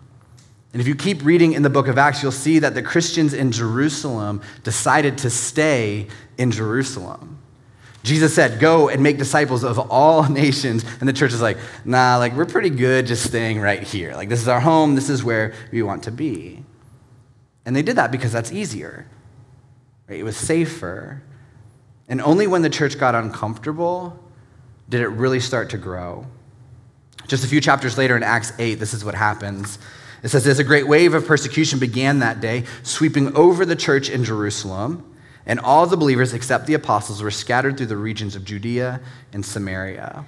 And 0.73 0.81
if 0.81 0.87
you 0.87 0.95
keep 0.95 1.23
reading 1.23 1.53
in 1.53 1.63
the 1.63 1.69
book 1.69 1.87
of 1.87 1.97
Acts, 1.97 2.21
you'll 2.21 2.31
see 2.31 2.59
that 2.59 2.75
the 2.75 2.83
Christians 2.83 3.33
in 3.33 3.51
Jerusalem 3.51 4.41
decided 4.63 5.17
to 5.19 5.29
stay 5.29 6.07
in 6.37 6.51
Jerusalem. 6.51 7.39
Jesus 8.03 8.33
said, 8.33 8.59
Go 8.59 8.89
and 8.89 9.03
make 9.03 9.17
disciples 9.17 9.63
of 9.63 9.77
all 9.77 10.23
nations. 10.29 10.85
And 10.99 11.09
the 11.09 11.13
church 11.13 11.33
is 11.33 11.41
like, 11.41 11.57
Nah, 11.85 12.17
like 12.17 12.33
we're 12.33 12.45
pretty 12.45 12.69
good 12.69 13.07
just 13.07 13.23
staying 13.23 13.59
right 13.59 13.81
here. 13.81 14.13
Like 14.13 14.29
this 14.29 14.41
is 14.41 14.47
our 14.47 14.59
home, 14.59 14.95
this 14.95 15.09
is 15.09 15.23
where 15.23 15.53
we 15.71 15.81
want 15.81 16.03
to 16.03 16.11
be. 16.11 16.63
And 17.65 17.75
they 17.75 17.81
did 17.81 17.97
that 17.97 18.11
because 18.11 18.31
that's 18.31 18.51
easier. 18.51 19.07
Right? 20.09 20.19
It 20.19 20.23
was 20.23 20.35
safer. 20.35 21.21
And 22.07 22.21
only 22.21 22.47
when 22.47 22.63
the 22.63 22.69
church 22.69 22.97
got 22.97 23.15
uncomfortable 23.15 24.19
did 24.89 25.01
it 25.01 25.07
really 25.09 25.39
start 25.39 25.69
to 25.69 25.77
grow. 25.77 26.25
Just 27.27 27.43
a 27.43 27.47
few 27.47 27.61
chapters 27.61 27.97
later 27.97 28.17
in 28.17 28.23
Acts 28.23 28.51
8, 28.57 28.75
this 28.75 28.95
is 28.95 29.05
what 29.05 29.13
happens. 29.13 29.77
It 30.23 30.29
says, 30.29 30.47
As 30.47 30.57
a 30.57 30.63
great 30.63 30.87
wave 30.87 31.13
of 31.13 31.27
persecution 31.27 31.77
began 31.77 32.19
that 32.19 32.41
day, 32.41 32.65
sweeping 32.81 33.35
over 33.35 33.65
the 33.65 33.75
church 33.75 34.09
in 34.09 34.23
Jerusalem, 34.23 35.05
and 35.45 35.59
all 35.59 35.85
the 35.85 35.95
believers 35.95 36.33
except 36.33 36.65
the 36.65 36.73
apostles 36.73 37.21
were 37.21 37.31
scattered 37.31 37.77
through 37.77 37.85
the 37.87 37.97
regions 37.97 38.35
of 38.35 38.43
Judea 38.43 38.99
and 39.31 39.45
Samaria. 39.45 40.25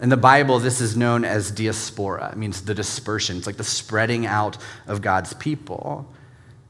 In 0.00 0.08
the 0.08 0.16
Bible, 0.16 0.58
this 0.58 0.80
is 0.80 0.96
known 0.96 1.24
as 1.24 1.50
diaspora. 1.50 2.30
It 2.32 2.38
means 2.38 2.62
the 2.62 2.74
dispersion. 2.74 3.36
It's 3.36 3.46
like 3.46 3.56
the 3.56 3.64
spreading 3.64 4.26
out 4.26 4.56
of 4.86 5.02
God's 5.02 5.34
people. 5.34 6.08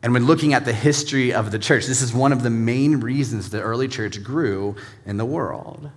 And 0.03 0.13
when 0.13 0.27
looking 0.27 0.55
at 0.55 0.65
the 0.65 0.73
history 0.73 1.33
of 1.33 1.51
the 1.51 1.59
church, 1.59 1.87
this 1.87 2.03
is 2.03 2.13
one 2.13 2.33
of 2.33 2.43
the 2.43 2.51
main 2.51 3.01
reasons 3.01 3.51
the 3.51 3.61
early 3.61 3.89
church 3.89 4.23
grew 4.23 4.77
in 5.05 5.17
the 5.17 5.25
world. 5.25 5.91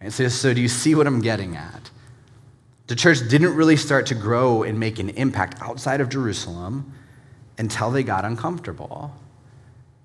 And 0.00 0.12
so, 0.12 0.28
so, 0.28 0.54
do 0.54 0.60
you 0.60 0.68
see 0.68 0.94
what 0.94 1.06
I'm 1.06 1.20
getting 1.20 1.56
at? 1.56 1.90
The 2.86 2.94
church 2.94 3.18
didn't 3.28 3.54
really 3.54 3.76
start 3.76 4.06
to 4.06 4.14
grow 4.14 4.62
and 4.62 4.78
make 4.78 4.98
an 4.98 5.10
impact 5.10 5.60
outside 5.60 6.00
of 6.00 6.08
Jerusalem 6.08 6.92
until 7.58 7.90
they 7.90 8.02
got 8.02 8.24
uncomfortable. 8.24 9.14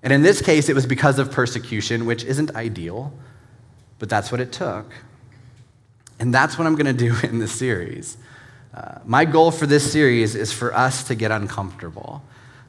And 0.02 0.12
in 0.12 0.22
this 0.22 0.42
case, 0.42 0.68
it 0.68 0.74
was 0.74 0.86
because 0.86 1.18
of 1.18 1.30
persecution, 1.30 2.06
which 2.06 2.24
isn't 2.24 2.54
ideal, 2.56 3.12
but 3.98 4.08
that's 4.08 4.32
what 4.32 4.40
it 4.40 4.52
took. 4.52 4.92
And 6.18 6.34
that's 6.34 6.58
what 6.58 6.66
I'm 6.66 6.74
going 6.74 6.86
to 6.86 6.92
do 6.92 7.14
in 7.26 7.38
this 7.38 7.52
series. 7.52 8.16
Uh, 8.74 8.98
my 9.04 9.24
goal 9.24 9.50
for 9.50 9.66
this 9.66 9.90
series 9.90 10.34
is 10.34 10.52
for 10.52 10.74
us 10.74 11.04
to 11.04 11.14
get 11.14 11.30
uncomfortable. 11.30 12.22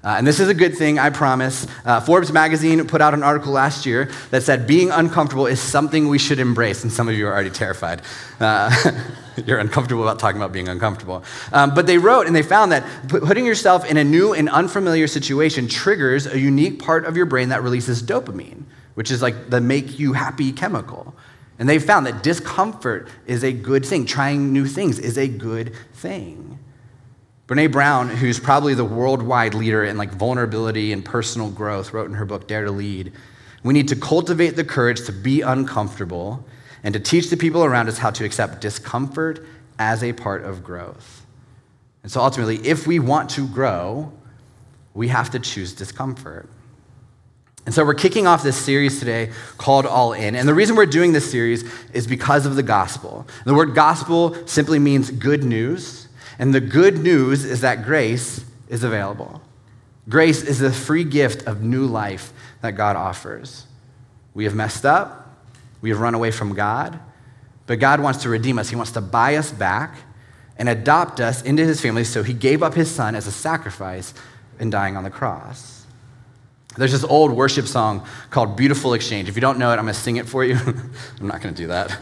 Uh, 0.03 0.15
and 0.17 0.27
this 0.27 0.41
is 0.41 0.49
a 0.49 0.53
good 0.53 0.75
thing, 0.75 0.99
I 0.99 1.09
promise. 1.09 1.65
Uh, 1.85 2.01
Forbes 2.01 2.31
magazine 2.33 2.85
put 2.87 2.99
out 2.99 3.13
an 3.13 3.23
article 3.23 3.53
last 3.53 3.85
year 3.85 4.11
that 4.31 4.43
said 4.43 4.67
being 4.67 4.91
uncomfortable 4.91 5.47
is 5.47 5.61
something 5.61 6.09
we 6.09 6.19
should 6.19 6.39
embrace. 6.39 6.83
And 6.83 6.91
some 6.91 7.07
of 7.07 7.15
you 7.15 7.25
are 7.27 7.31
already 7.31 7.49
terrified. 7.49 8.01
Uh, 8.37 8.91
you're 9.45 9.59
uncomfortable 9.59 10.03
about 10.03 10.19
talking 10.19 10.41
about 10.41 10.51
being 10.51 10.67
uncomfortable. 10.67 11.23
Um, 11.53 11.73
but 11.73 11.87
they 11.87 11.97
wrote 11.97 12.27
and 12.27 12.35
they 12.35 12.43
found 12.43 12.73
that 12.73 12.83
putting 13.07 13.45
yourself 13.45 13.89
in 13.89 13.95
a 13.95 14.03
new 14.03 14.33
and 14.33 14.49
unfamiliar 14.49 15.07
situation 15.07 15.69
triggers 15.69 16.27
a 16.27 16.37
unique 16.37 16.79
part 16.79 17.05
of 17.05 17.15
your 17.15 17.25
brain 17.25 17.47
that 17.49 17.63
releases 17.63 18.03
dopamine, 18.03 18.65
which 18.95 19.09
is 19.09 19.21
like 19.21 19.49
the 19.49 19.61
make 19.61 19.99
you 19.99 20.11
happy 20.11 20.51
chemical. 20.51 21.15
And 21.59 21.69
they 21.69 21.79
found 21.79 22.05
that 22.07 22.23
discomfort 22.23 23.07
is 23.25 23.43
a 23.45 23.53
good 23.53 23.85
thing. 23.85 24.05
Trying 24.05 24.51
new 24.51 24.65
things 24.65 24.99
is 24.99 25.17
a 25.17 25.29
good 25.29 25.73
thing. 25.93 26.59
Brene 27.53 27.71
Brown, 27.71 28.09
who's 28.09 28.39
probably 28.39 28.73
the 28.73 28.83
worldwide 28.83 29.53
leader 29.53 29.83
in 29.83 29.95
like 29.95 30.11
vulnerability 30.11 30.91
and 30.91 31.05
personal 31.05 31.51
growth, 31.51 31.93
wrote 31.93 32.09
in 32.09 32.15
her 32.15 32.25
book 32.25 32.47
Dare 32.47 32.65
to 32.65 32.71
Lead, 32.71 33.13
we 33.61 33.75
need 33.75 33.87
to 33.89 33.95
cultivate 33.95 34.55
the 34.55 34.63
courage 34.63 35.05
to 35.05 35.11
be 35.11 35.41
uncomfortable 35.41 36.43
and 36.83 36.93
to 36.95 36.99
teach 36.99 37.29
the 37.29 37.37
people 37.37 37.63
around 37.63 37.89
us 37.89 37.99
how 37.99 38.09
to 38.09 38.25
accept 38.25 38.59
discomfort 38.59 39.45
as 39.77 40.03
a 40.03 40.13
part 40.13 40.43
of 40.43 40.63
growth. 40.63 41.27
And 42.01 42.11
so 42.11 42.21
ultimately, 42.21 42.57
if 42.67 42.87
we 42.87 42.97
want 42.97 43.29
to 43.31 43.47
grow, 43.47 44.11
we 44.95 45.09
have 45.09 45.29
to 45.29 45.39
choose 45.39 45.73
discomfort. 45.73 46.49
And 47.67 47.75
so 47.75 47.85
we're 47.85 47.93
kicking 47.93 48.25
off 48.25 48.41
this 48.41 48.57
series 48.57 48.97
today 48.97 49.31
called 49.59 49.85
All 49.85 50.13
In. 50.13 50.35
And 50.35 50.49
the 50.49 50.55
reason 50.55 50.75
we're 50.75 50.87
doing 50.87 51.13
this 51.13 51.29
series 51.29 51.71
is 51.93 52.07
because 52.07 52.47
of 52.47 52.55
the 52.55 52.63
gospel. 52.63 53.27
The 53.45 53.53
word 53.53 53.75
gospel 53.75 54.35
simply 54.47 54.79
means 54.79 55.11
good 55.11 55.43
news. 55.43 56.02
And 56.39 56.53
the 56.53 56.61
good 56.61 56.99
news 56.99 57.45
is 57.45 57.61
that 57.61 57.83
grace 57.83 58.43
is 58.69 58.83
available. 58.83 59.41
Grace 60.09 60.43
is 60.43 60.59
the 60.59 60.71
free 60.71 61.03
gift 61.03 61.47
of 61.47 61.61
new 61.61 61.85
life 61.85 62.33
that 62.61 62.71
God 62.71 62.95
offers. 62.95 63.65
We 64.33 64.45
have 64.45 64.55
messed 64.55 64.85
up, 64.85 65.37
we 65.81 65.89
have 65.89 65.99
run 65.99 66.15
away 66.15 66.31
from 66.31 66.53
God, 66.53 66.99
but 67.67 67.79
God 67.79 68.01
wants 68.01 68.23
to 68.23 68.29
redeem 68.29 68.59
us. 68.59 68.69
He 68.69 68.75
wants 68.75 68.91
to 68.93 69.01
buy 69.01 69.35
us 69.35 69.51
back 69.51 69.95
and 70.57 70.69
adopt 70.69 71.19
us 71.19 71.41
into 71.41 71.63
his 71.65 71.81
family, 71.81 72.03
so 72.03 72.23
he 72.23 72.33
gave 72.33 72.61
up 72.61 72.73
his 72.73 72.89
son 72.89 73.15
as 73.15 73.27
a 73.27 73.31
sacrifice 73.31 74.13
in 74.59 74.69
dying 74.69 74.97
on 74.97 75.03
the 75.03 75.09
cross. 75.09 75.85
There's 76.77 76.91
this 76.91 77.03
old 77.03 77.31
worship 77.31 77.67
song 77.67 78.05
called 78.29 78.55
Beautiful 78.55 78.93
Exchange. 78.93 79.29
If 79.29 79.35
you 79.35 79.41
don't 79.41 79.59
know 79.59 79.69
it, 79.69 79.73
I'm 79.73 79.85
going 79.85 79.93
to 79.93 79.99
sing 79.99 80.17
it 80.17 80.27
for 80.27 80.43
you. 80.43 80.55
I'm 81.19 81.27
not 81.27 81.41
going 81.41 81.53
to 81.53 81.61
do 81.61 81.67
that. 81.67 81.97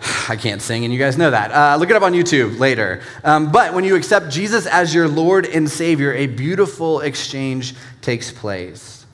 I 0.28 0.36
can't 0.36 0.62
sing, 0.62 0.84
and 0.84 0.92
you 0.92 0.98
guys 0.98 1.18
know 1.18 1.30
that. 1.30 1.50
Uh, 1.50 1.76
look 1.76 1.90
it 1.90 1.96
up 1.96 2.02
on 2.02 2.12
YouTube 2.12 2.58
later. 2.58 3.02
Um, 3.24 3.50
but 3.50 3.74
when 3.74 3.84
you 3.84 3.96
accept 3.96 4.30
Jesus 4.30 4.66
as 4.66 4.94
your 4.94 5.08
Lord 5.08 5.46
and 5.46 5.68
Savior, 5.68 6.12
a 6.14 6.26
beautiful 6.26 7.00
exchange 7.00 7.74
takes 8.00 8.30
place. 8.30 9.06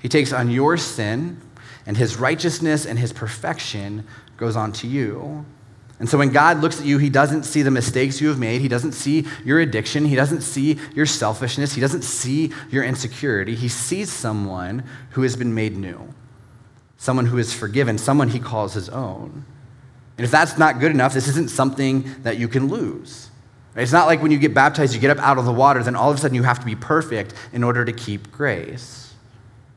He 0.00 0.08
takes 0.08 0.32
on 0.32 0.50
your 0.50 0.76
sin, 0.76 1.40
and 1.86 1.96
his 1.96 2.16
righteousness 2.16 2.86
and 2.86 2.98
his 2.98 3.12
perfection 3.12 4.06
goes 4.36 4.56
on 4.56 4.72
to 4.72 4.86
you. 4.86 5.44
And 6.02 6.08
so 6.08 6.18
when 6.18 6.30
God 6.30 6.60
looks 6.60 6.80
at 6.80 6.86
you, 6.86 6.98
he 6.98 7.10
doesn't 7.10 7.44
see 7.44 7.62
the 7.62 7.70
mistakes 7.70 8.20
you 8.20 8.26
have 8.26 8.38
made. 8.38 8.60
He 8.60 8.66
doesn't 8.66 8.90
see 8.90 9.24
your 9.44 9.60
addiction. 9.60 10.04
He 10.04 10.16
doesn't 10.16 10.40
see 10.40 10.80
your 10.96 11.06
selfishness. 11.06 11.74
He 11.74 11.80
doesn't 11.80 12.02
see 12.02 12.52
your 12.70 12.82
insecurity. 12.82 13.54
He 13.54 13.68
sees 13.68 14.10
someone 14.10 14.82
who 15.10 15.22
has 15.22 15.36
been 15.36 15.54
made 15.54 15.76
new, 15.76 16.12
someone 16.96 17.26
who 17.26 17.38
is 17.38 17.54
forgiven, 17.54 17.98
someone 17.98 18.30
he 18.30 18.40
calls 18.40 18.74
his 18.74 18.88
own. 18.88 19.44
And 20.16 20.24
if 20.24 20.30
that's 20.30 20.58
not 20.58 20.80
good 20.80 20.90
enough, 20.90 21.14
this 21.14 21.28
isn't 21.28 21.50
something 21.50 22.22
that 22.22 22.38
you 22.38 22.48
can 22.48 22.68
lose. 22.68 23.30
It's 23.74 23.92
not 23.92 24.06
like 24.06 24.20
when 24.20 24.30
you 24.30 24.38
get 24.38 24.52
baptized, 24.52 24.94
you 24.94 25.00
get 25.00 25.10
up 25.10 25.18
out 25.18 25.38
of 25.38 25.46
the 25.46 25.52
water, 25.52 25.82
then 25.82 25.96
all 25.96 26.10
of 26.10 26.18
a 26.18 26.20
sudden 26.20 26.34
you 26.34 26.42
have 26.42 26.60
to 26.60 26.66
be 26.66 26.76
perfect 26.76 27.34
in 27.52 27.64
order 27.64 27.84
to 27.84 27.92
keep 27.92 28.30
grace. 28.30 29.14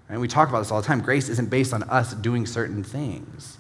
And 0.10 0.20
we 0.20 0.28
talk 0.28 0.50
about 0.50 0.60
this 0.60 0.72
all 0.72 0.82
the 0.82 0.88
time. 0.88 1.02
Grace 1.02 1.30
isn't 1.30 1.50
based 1.50 1.74
on 1.74 1.84
us 1.84 2.14
doing 2.14 2.46
certain 2.46 2.84
things. 2.84 3.58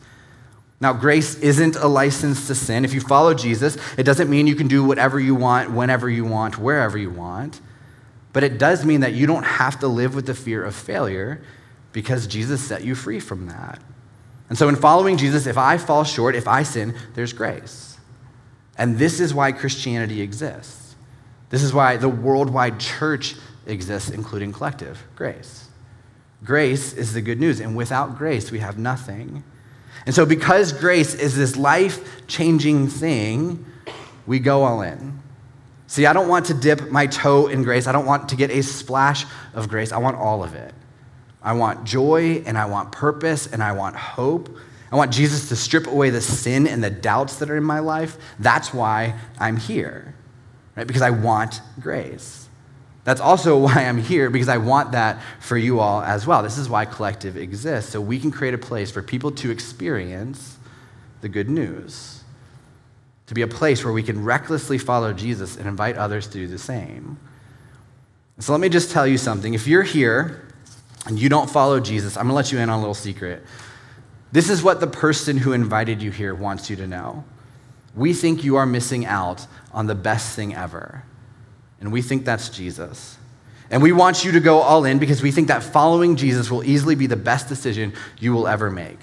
Now, 0.82 0.92
grace 0.92 1.36
isn't 1.40 1.78
a 1.78 1.88
license 1.88 2.48
to 2.48 2.56
sin. 2.56 2.84
If 2.84 2.94
you 2.94 3.00
follow 3.00 3.34
Jesus, 3.34 3.78
it 3.98 4.04
doesn't 4.04 4.30
mean 4.30 4.46
you 4.46 4.56
can 4.56 4.68
do 4.68 4.84
whatever 4.84 5.20
you 5.20 5.34
want, 5.34 5.72
whenever 5.72 6.10
you 6.10 6.26
want, 6.26 6.58
wherever 6.58 6.98
you 6.98 7.10
want. 7.10 7.62
But 8.34 8.44
it 8.44 8.58
does 8.58 8.84
mean 8.84 9.00
that 9.00 9.14
you 9.14 9.26
don't 9.26 9.46
have 9.46 9.80
to 9.80 9.88
live 9.88 10.14
with 10.14 10.26
the 10.26 10.34
fear 10.34 10.64
of 10.64 10.76
failure 10.76 11.42
because 11.94 12.28
Jesus 12.28 12.62
set 12.62 12.84
you 12.84 12.94
free 12.94 13.22
from 13.22 13.48
that. 13.48 13.82
And 14.50 14.58
so, 14.58 14.70
in 14.70 14.76
following 14.76 15.18
Jesus, 15.18 15.48
if 15.48 15.58
I 15.58 15.78
fall 15.78 16.04
short, 16.04 16.36
if 16.36 16.48
I 16.48 16.64
sin, 16.64 16.96
there's 17.16 17.34
grace. 17.34 17.98
And 18.78 18.98
this 18.98 19.20
is 19.20 19.34
why 19.34 19.52
Christianity 19.52 20.22
exists. 20.22 20.96
This 21.50 21.64
is 21.64 21.74
why 21.74 21.98
the 21.98 22.10
worldwide 22.10 22.80
church 22.80 23.36
exists, 23.66 24.10
including 24.10 24.52
collective 24.52 25.04
grace. 25.16 25.70
Grace 26.44 26.94
is 26.94 27.14
the 27.14 27.22
good 27.22 27.40
news, 27.40 27.60
and 27.60 27.76
without 27.76 28.18
grace, 28.18 28.52
we 28.52 28.60
have 28.60 28.78
nothing. 28.78 29.44
And 30.06 30.14
so, 30.14 30.26
because 30.26 30.72
grace 30.74 31.16
is 31.16 31.36
this 31.36 31.56
life 31.56 32.28
changing 32.28 32.88
thing, 32.88 33.66
we 34.28 34.40
go 34.40 34.64
all 34.64 34.82
in. 34.82 35.20
See, 35.88 36.06
I 36.06 36.14
don't 36.14 36.28
want 36.28 36.48
to 36.48 36.54
dip 36.54 36.92
my 36.92 37.08
toe 37.08 37.48
in 37.48 37.64
grace. 37.64 37.88
I 37.88 37.92
don't 37.92 38.06
want 38.06 38.30
to 38.30 38.36
get 38.36 38.52
a 38.52 38.62
splash 38.62 39.26
of 39.54 39.70
grace. 39.70 39.92
I 39.92 39.98
want 39.98 40.18
all 40.18 40.44
of 40.44 40.54
it. 40.56 40.74
I 41.46 41.54
want 41.54 41.86
joy 41.86 42.42
and 42.48 42.58
I 42.58 42.66
want 42.66 42.92
purpose 42.92 43.46
and 43.46 43.62
I 43.62 43.72
want 43.74 43.96
hope. 43.96 44.50
I 44.92 44.96
want 44.96 45.14
Jesus 45.14 45.48
to 45.50 45.56
strip 45.56 45.86
away 45.86 46.10
the 46.10 46.20
sin 46.20 46.66
and 46.66 46.84
the 46.84 46.90
doubts 46.90 47.38
that 47.38 47.52
are 47.52 47.56
in 47.56 47.64
my 47.64 47.80
life. 47.80 48.18
That's 48.40 48.74
why 48.74 49.14
I'm 49.40 49.56
here, 49.56 50.16
right? 50.76 50.88
Because 50.88 51.04
I 51.04 51.12
want 51.12 51.62
grace. 51.80 52.50
That's 53.04 53.22
also 53.22 53.58
why 53.64 53.86
I'm 53.86 54.00
here, 54.00 54.32
because 54.32 54.50
I 54.50 54.58
want 54.58 54.94
that 54.94 55.22
for 55.40 55.56
you 55.56 55.80
all 55.80 56.02
as 56.02 56.26
well. 56.26 56.42
This 56.42 56.58
is 56.58 56.68
why 56.68 56.86
Collective 56.86 57.38
exists, 57.38 57.92
so 57.92 58.02
we 58.02 58.20
can 58.20 58.32
create 58.32 58.56
a 58.56 58.60
place 58.60 58.90
for 58.90 59.04
people 59.04 59.32
to 59.34 59.52
experience 59.52 60.58
the 61.22 61.30
good 61.30 61.50
news, 61.50 62.24
to 63.28 63.36
be 63.36 63.44
a 63.44 63.48
place 63.48 63.84
where 63.84 63.94
we 63.94 64.02
can 64.02 64.24
recklessly 64.24 64.80
follow 64.80 65.14
Jesus 65.14 65.58
and 65.58 65.68
invite 65.68 65.96
others 65.96 66.26
to 66.28 66.34
do 66.34 66.48
the 66.48 66.58
same. 66.58 67.20
So 68.40 68.52
let 68.52 68.62
me 68.62 68.70
just 68.70 68.90
tell 68.90 69.06
you 69.06 69.20
something. 69.20 69.54
If 69.54 69.68
you're 69.68 69.84
here 69.84 70.45
and 71.06 71.20
you 71.20 71.30
don't 71.30 71.50
follow 71.50 71.80
Jesus, 71.80 72.18
I'm 72.18 72.24
going 72.24 72.30
to 72.30 72.36
let 72.36 72.52
you 72.52 72.60
in 72.60 72.70
on 72.70 72.78
a 72.78 72.82
little 72.82 72.94
secret. 72.94 73.44
This 74.32 74.50
is 74.50 74.64
what 74.64 74.80
the 74.80 74.88
person 74.88 75.38
who 75.38 75.54
invited 75.54 76.02
you 76.02 76.12
here 76.12 76.36
wants 76.36 76.70
you 76.70 76.76
to 76.78 76.88
know. 76.88 77.24
We 77.96 78.14
think 78.14 78.44
you 78.44 78.58
are 78.58 78.66
missing 78.66 79.06
out 79.06 79.48
on 79.72 79.88
the 79.88 79.96
best 79.96 80.36
thing 80.36 80.56
ever. 80.56 81.04
And 81.80 81.92
we 81.92 82.02
think 82.02 82.26
that's 82.26 82.50
Jesus. 82.50 83.18
And 83.70 83.82
we 83.82 83.92
want 83.92 84.26
you 84.26 84.32
to 84.34 84.40
go 84.40 84.60
all 84.60 84.86
in 84.86 85.00
because 85.00 85.22
we 85.22 85.32
think 85.32 85.48
that 85.48 85.64
following 85.64 86.16
Jesus 86.16 86.52
will 86.52 86.64
easily 86.64 86.96
be 86.96 87.08
the 87.08 87.16
best 87.16 87.48
decision 87.48 87.94
you 88.20 88.34
will 88.34 88.48
ever 88.48 88.70
make. 88.70 89.00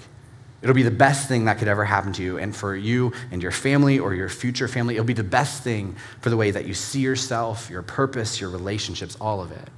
It'll 0.61 0.75
be 0.75 0.83
the 0.83 0.91
best 0.91 1.27
thing 1.27 1.45
that 1.45 1.57
could 1.57 1.67
ever 1.67 1.83
happen 1.83 2.13
to 2.13 2.23
you 2.23 2.37
and 2.37 2.55
for 2.55 2.73
you 2.73 3.11
and 3.31 3.43
your 3.43 3.51
family 3.51 3.99
or 3.99 4.13
your 4.13 4.29
future 4.29 4.69
family. 4.69 4.95
It'll 4.95 5.05
be 5.05 5.13
the 5.13 5.23
best 5.23 5.61
thing 5.61 5.97
for 6.21 6.29
the 6.29 6.37
way 6.37 6.51
that 6.51 6.65
you 6.65 6.73
see 6.73 7.01
yourself, 7.01 7.69
your 7.69 7.81
purpose, 7.81 8.39
your 8.39 8.49
relationships, 8.49 9.17
all 9.19 9.41
of 9.41 9.51
it. 9.51 9.69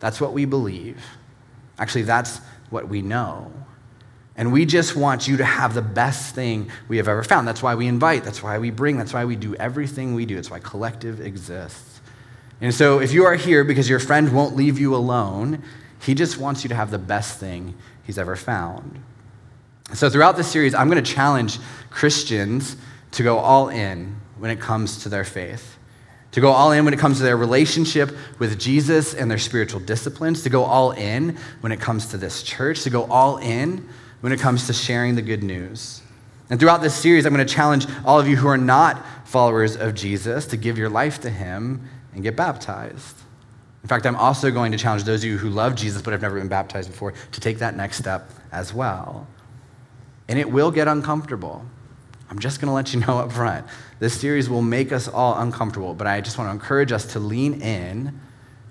That's 0.00 0.20
what 0.20 0.34
we 0.34 0.44
believe. 0.44 1.02
Actually, 1.78 2.02
that's 2.02 2.40
what 2.70 2.88
we 2.88 3.02
know. 3.02 3.52
And 4.36 4.52
we 4.52 4.66
just 4.66 4.94
want 4.94 5.26
you 5.26 5.36
to 5.38 5.44
have 5.44 5.74
the 5.74 5.82
best 5.82 6.34
thing 6.34 6.70
we 6.86 6.96
have 6.98 7.08
ever 7.08 7.24
found. 7.24 7.48
That's 7.48 7.62
why 7.62 7.74
we 7.74 7.88
invite, 7.88 8.24
that's 8.24 8.42
why 8.42 8.58
we 8.58 8.70
bring, 8.70 8.96
that's 8.96 9.12
why 9.12 9.24
we 9.24 9.34
do 9.34 9.54
everything 9.56 10.14
we 10.14 10.26
do. 10.26 10.38
It's 10.38 10.50
why 10.50 10.60
collective 10.60 11.20
exists. 11.20 12.00
And 12.60 12.72
so 12.72 13.00
if 13.00 13.12
you 13.12 13.24
are 13.24 13.34
here 13.34 13.64
because 13.64 13.88
your 13.88 13.98
friend 13.98 14.32
won't 14.32 14.54
leave 14.54 14.78
you 14.78 14.94
alone, 14.94 15.62
he 16.02 16.14
just 16.14 16.38
wants 16.38 16.62
you 16.62 16.68
to 16.68 16.74
have 16.74 16.90
the 16.90 16.98
best 16.98 17.40
thing 17.40 17.74
he's 18.04 18.18
ever 18.18 18.36
found. 18.36 19.02
So 19.94 20.08
throughout 20.08 20.36
this 20.36 20.48
series, 20.48 20.74
I'm 20.74 20.88
going 20.88 21.02
to 21.02 21.12
challenge 21.14 21.58
Christians 21.90 22.76
to 23.12 23.22
go 23.22 23.38
all 23.38 23.70
in 23.70 24.20
when 24.36 24.50
it 24.50 24.60
comes 24.60 25.02
to 25.02 25.08
their 25.08 25.24
faith 25.24 25.77
to 26.38 26.40
go 26.40 26.52
all 26.52 26.70
in 26.70 26.84
when 26.84 26.94
it 26.94 27.00
comes 27.00 27.16
to 27.16 27.24
their 27.24 27.36
relationship 27.36 28.16
with 28.38 28.60
Jesus 28.60 29.12
and 29.12 29.28
their 29.28 29.38
spiritual 29.38 29.80
disciplines, 29.80 30.44
to 30.44 30.48
go 30.48 30.62
all 30.62 30.92
in 30.92 31.36
when 31.62 31.72
it 31.72 31.80
comes 31.80 32.06
to 32.10 32.16
this 32.16 32.44
church, 32.44 32.84
to 32.84 32.90
go 32.90 33.06
all 33.06 33.38
in 33.38 33.88
when 34.20 34.32
it 34.32 34.38
comes 34.38 34.68
to 34.68 34.72
sharing 34.72 35.16
the 35.16 35.22
good 35.22 35.42
news. 35.42 36.00
And 36.48 36.60
throughout 36.60 36.80
this 36.80 36.94
series, 36.94 37.26
I'm 37.26 37.34
going 37.34 37.44
to 37.44 37.52
challenge 37.52 37.88
all 38.04 38.20
of 38.20 38.28
you 38.28 38.36
who 38.36 38.46
are 38.46 38.56
not 38.56 39.04
followers 39.26 39.76
of 39.76 39.96
Jesus 39.96 40.46
to 40.46 40.56
give 40.56 40.78
your 40.78 40.88
life 40.88 41.20
to 41.22 41.30
him 41.30 41.88
and 42.14 42.22
get 42.22 42.36
baptized. 42.36 43.16
In 43.82 43.88
fact, 43.88 44.06
I'm 44.06 44.14
also 44.14 44.52
going 44.52 44.70
to 44.70 44.78
challenge 44.78 45.02
those 45.02 45.24
of 45.24 45.30
you 45.30 45.38
who 45.38 45.50
love 45.50 45.74
Jesus 45.74 46.02
but 46.02 46.12
have 46.12 46.22
never 46.22 46.38
been 46.38 46.46
baptized 46.46 46.88
before 46.88 47.14
to 47.32 47.40
take 47.40 47.58
that 47.58 47.74
next 47.74 47.98
step 47.98 48.30
as 48.52 48.72
well. 48.72 49.26
And 50.28 50.38
it 50.38 50.48
will 50.48 50.70
get 50.70 50.86
uncomfortable. 50.86 51.66
I'm 52.30 52.38
just 52.38 52.60
going 52.60 52.68
to 52.68 52.74
let 52.74 52.92
you 52.92 53.00
know 53.00 53.18
up 53.20 53.32
front. 53.32 53.66
This 53.98 54.18
series 54.18 54.48
will 54.48 54.62
make 54.62 54.92
us 54.92 55.08
all 55.08 55.38
uncomfortable, 55.40 55.94
but 55.94 56.06
I 56.06 56.20
just 56.20 56.38
want 56.38 56.48
to 56.48 56.52
encourage 56.52 56.92
us 56.92 57.12
to 57.12 57.18
lean 57.18 57.60
in 57.62 58.20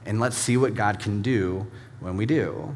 and 0.05 0.19
let's 0.19 0.37
see 0.37 0.57
what 0.57 0.73
God 0.73 0.99
can 0.99 1.21
do 1.21 1.67
when 1.99 2.17
we 2.17 2.25
do. 2.25 2.73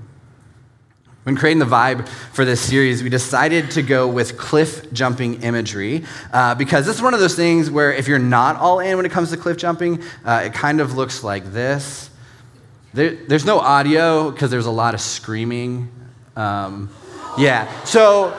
When 1.23 1.35
creating 1.35 1.59
the 1.59 1.65
vibe 1.65 2.07
for 2.07 2.45
this 2.45 2.59
series, 2.59 3.03
we 3.03 3.09
decided 3.09 3.69
to 3.71 3.83
go 3.83 4.07
with 4.07 4.39
cliff 4.39 4.91
jumping 4.91 5.43
imagery 5.43 6.03
uh, 6.33 6.55
because 6.55 6.87
this 6.87 6.95
is 6.95 7.01
one 7.01 7.13
of 7.13 7.19
those 7.19 7.35
things 7.35 7.69
where 7.69 7.93
if 7.93 8.07
you're 8.07 8.17
not 8.17 8.55
all 8.55 8.79
in 8.79 8.97
when 8.97 9.05
it 9.05 9.11
comes 9.11 9.29
to 9.29 9.37
cliff 9.37 9.55
jumping, 9.55 10.01
uh, 10.25 10.41
it 10.45 10.53
kind 10.53 10.81
of 10.81 10.95
looks 10.95 11.23
like 11.23 11.45
this. 11.53 12.09
There, 12.95 13.11
there's 13.11 13.45
no 13.45 13.59
audio 13.59 14.31
because 14.31 14.49
there's 14.49 14.65
a 14.65 14.71
lot 14.71 14.95
of 14.95 14.99
screaming. 14.99 15.91
Um, 16.35 16.89
yeah, 17.37 17.83
so 17.83 18.35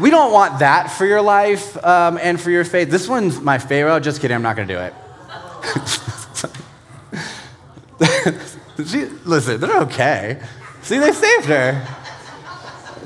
we 0.00 0.10
don't 0.10 0.32
want 0.32 0.60
that 0.60 0.90
for 0.90 1.06
your 1.06 1.22
life 1.22 1.82
um, 1.84 2.18
and 2.20 2.40
for 2.40 2.50
your 2.50 2.64
faith. 2.64 2.90
This 2.90 3.08
one's 3.08 3.40
my 3.40 3.58
favorite. 3.58 3.92
Oh, 3.92 4.00
Just 4.00 4.20
kidding, 4.20 4.34
I'm 4.34 4.42
not 4.42 4.56
going 4.56 4.68
to 4.68 4.74
do 4.74 4.80
it. 4.80 4.94
she, 8.88 9.04
listen, 9.24 9.60
they're 9.60 9.82
okay. 9.82 10.42
See, 10.82 10.98
they 10.98 11.12
saved 11.12 11.46
her. 11.46 11.86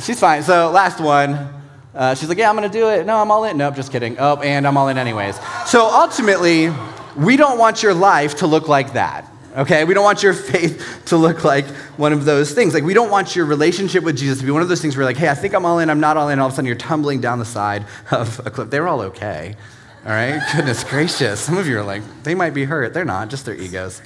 She's 0.01 0.21
fine. 0.21 0.43
So, 0.43 0.71
last 0.71 1.01
one. 1.01 1.53
Uh, 1.95 2.15
she's 2.15 2.29
like, 2.29 2.39
Yeah, 2.39 2.51
I'm 2.51 2.57
going 2.57 2.71
to 2.71 2.79
do 2.79 2.89
it. 2.91 3.07
No, 3.07 3.17
I'm 3.17 3.31
all 3.31 3.45
in. 3.45 3.57
Nope, 3.57 3.77
just 3.77 3.91
kidding. 3.91 4.17
Oh, 4.19 4.41
and 4.41 4.67
I'm 4.67 4.77
all 4.77 4.89
in 4.89 4.99
anyways. 4.99 5.39
So, 5.67 5.87
ultimately, 5.87 6.71
we 7.17 7.37
don't 7.37 7.59
want 7.59 7.83
your 7.83 7.95
life 7.95 8.37
to 8.39 8.47
look 8.47 8.69
like 8.69 8.93
that. 8.93 9.31
Okay? 9.57 9.85
We 9.85 9.95
don't 9.95 10.05
want 10.05 10.23
your 10.23 10.35
faith 10.53 11.03
to 11.07 11.17
look 11.17 11.45
like 11.45 11.67
one 11.97 12.13
of 12.13 12.25
those 12.25 12.53
things. 12.53 12.75
Like, 12.75 12.85
we 12.85 12.95
don't 12.95 13.11
want 13.11 13.35
your 13.35 13.47
relationship 13.47 14.05
with 14.05 14.17
Jesus 14.17 14.39
to 14.39 14.45
be 14.45 14.51
one 14.51 14.63
of 14.63 14.69
those 14.69 14.83
things 14.83 14.97
where, 14.97 15.07
like, 15.07 15.17
hey, 15.17 15.29
I 15.29 15.35
think 15.35 15.55
I'm 15.55 15.65
all 15.65 15.79
in, 15.79 15.91
I'm 15.91 16.01
not 16.01 16.17
all 16.17 16.29
in, 16.29 16.39
all 16.39 16.47
of 16.47 16.53
a 16.53 16.57
sudden 16.57 16.67
you're 16.67 16.77
tumbling 16.77 17.21
down 17.21 17.39
the 17.39 17.45
side 17.45 17.87
of 18.11 18.41
a 18.47 18.51
cliff. 18.51 18.71
They're 18.71 18.87
all 18.87 19.01
okay, 19.03 19.57
all 20.05 20.13
right? 20.13 20.41
Goodness 20.55 20.85
gracious. 20.85 21.41
Some 21.41 21.57
of 21.57 21.67
you 21.67 21.79
are 21.79 21.85
like, 21.85 22.03
they 22.23 22.35
might 22.35 22.51
be 22.51 22.65
hurt. 22.65 22.93
They're 22.93 23.05
not, 23.05 23.31
just 23.31 23.47
their 23.47 23.57
egos. 23.57 24.03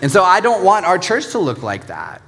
And 0.00 0.10
so 0.10 0.22
I 0.22 0.40
don't 0.40 0.64
want 0.64 0.86
our 0.86 0.98
church 0.98 1.30
to 1.32 1.38
look 1.38 1.62
like 1.62 1.88
that, 1.88 2.22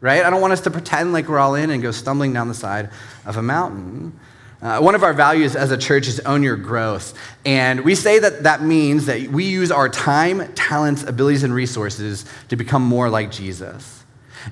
right? 0.00 0.24
I 0.24 0.30
don't 0.30 0.40
want 0.40 0.52
us 0.52 0.60
to 0.62 0.70
pretend 0.70 1.12
like 1.12 1.28
we're 1.28 1.40
all 1.40 1.54
in 1.54 1.70
and 1.70 1.82
go 1.82 1.90
stumbling 1.90 2.32
down 2.32 2.48
the 2.48 2.54
side 2.54 2.90
of 3.26 3.36
a 3.36 3.42
mountain. 3.42 4.18
Uh, 4.64 4.80
one 4.80 4.94
of 4.94 5.02
our 5.02 5.12
values 5.12 5.54
as 5.54 5.70
a 5.72 5.76
church 5.76 6.08
is 6.08 6.20
own 6.20 6.42
your 6.42 6.56
growth. 6.56 7.12
And 7.44 7.84
we 7.84 7.94
say 7.94 8.18
that 8.18 8.44
that 8.44 8.62
means 8.62 9.04
that 9.04 9.28
we 9.28 9.44
use 9.44 9.70
our 9.70 9.90
time, 9.90 10.54
talents, 10.54 11.02
abilities, 11.02 11.42
and 11.42 11.52
resources 11.52 12.24
to 12.48 12.56
become 12.56 12.82
more 12.82 13.10
like 13.10 13.30
Jesus. 13.30 14.02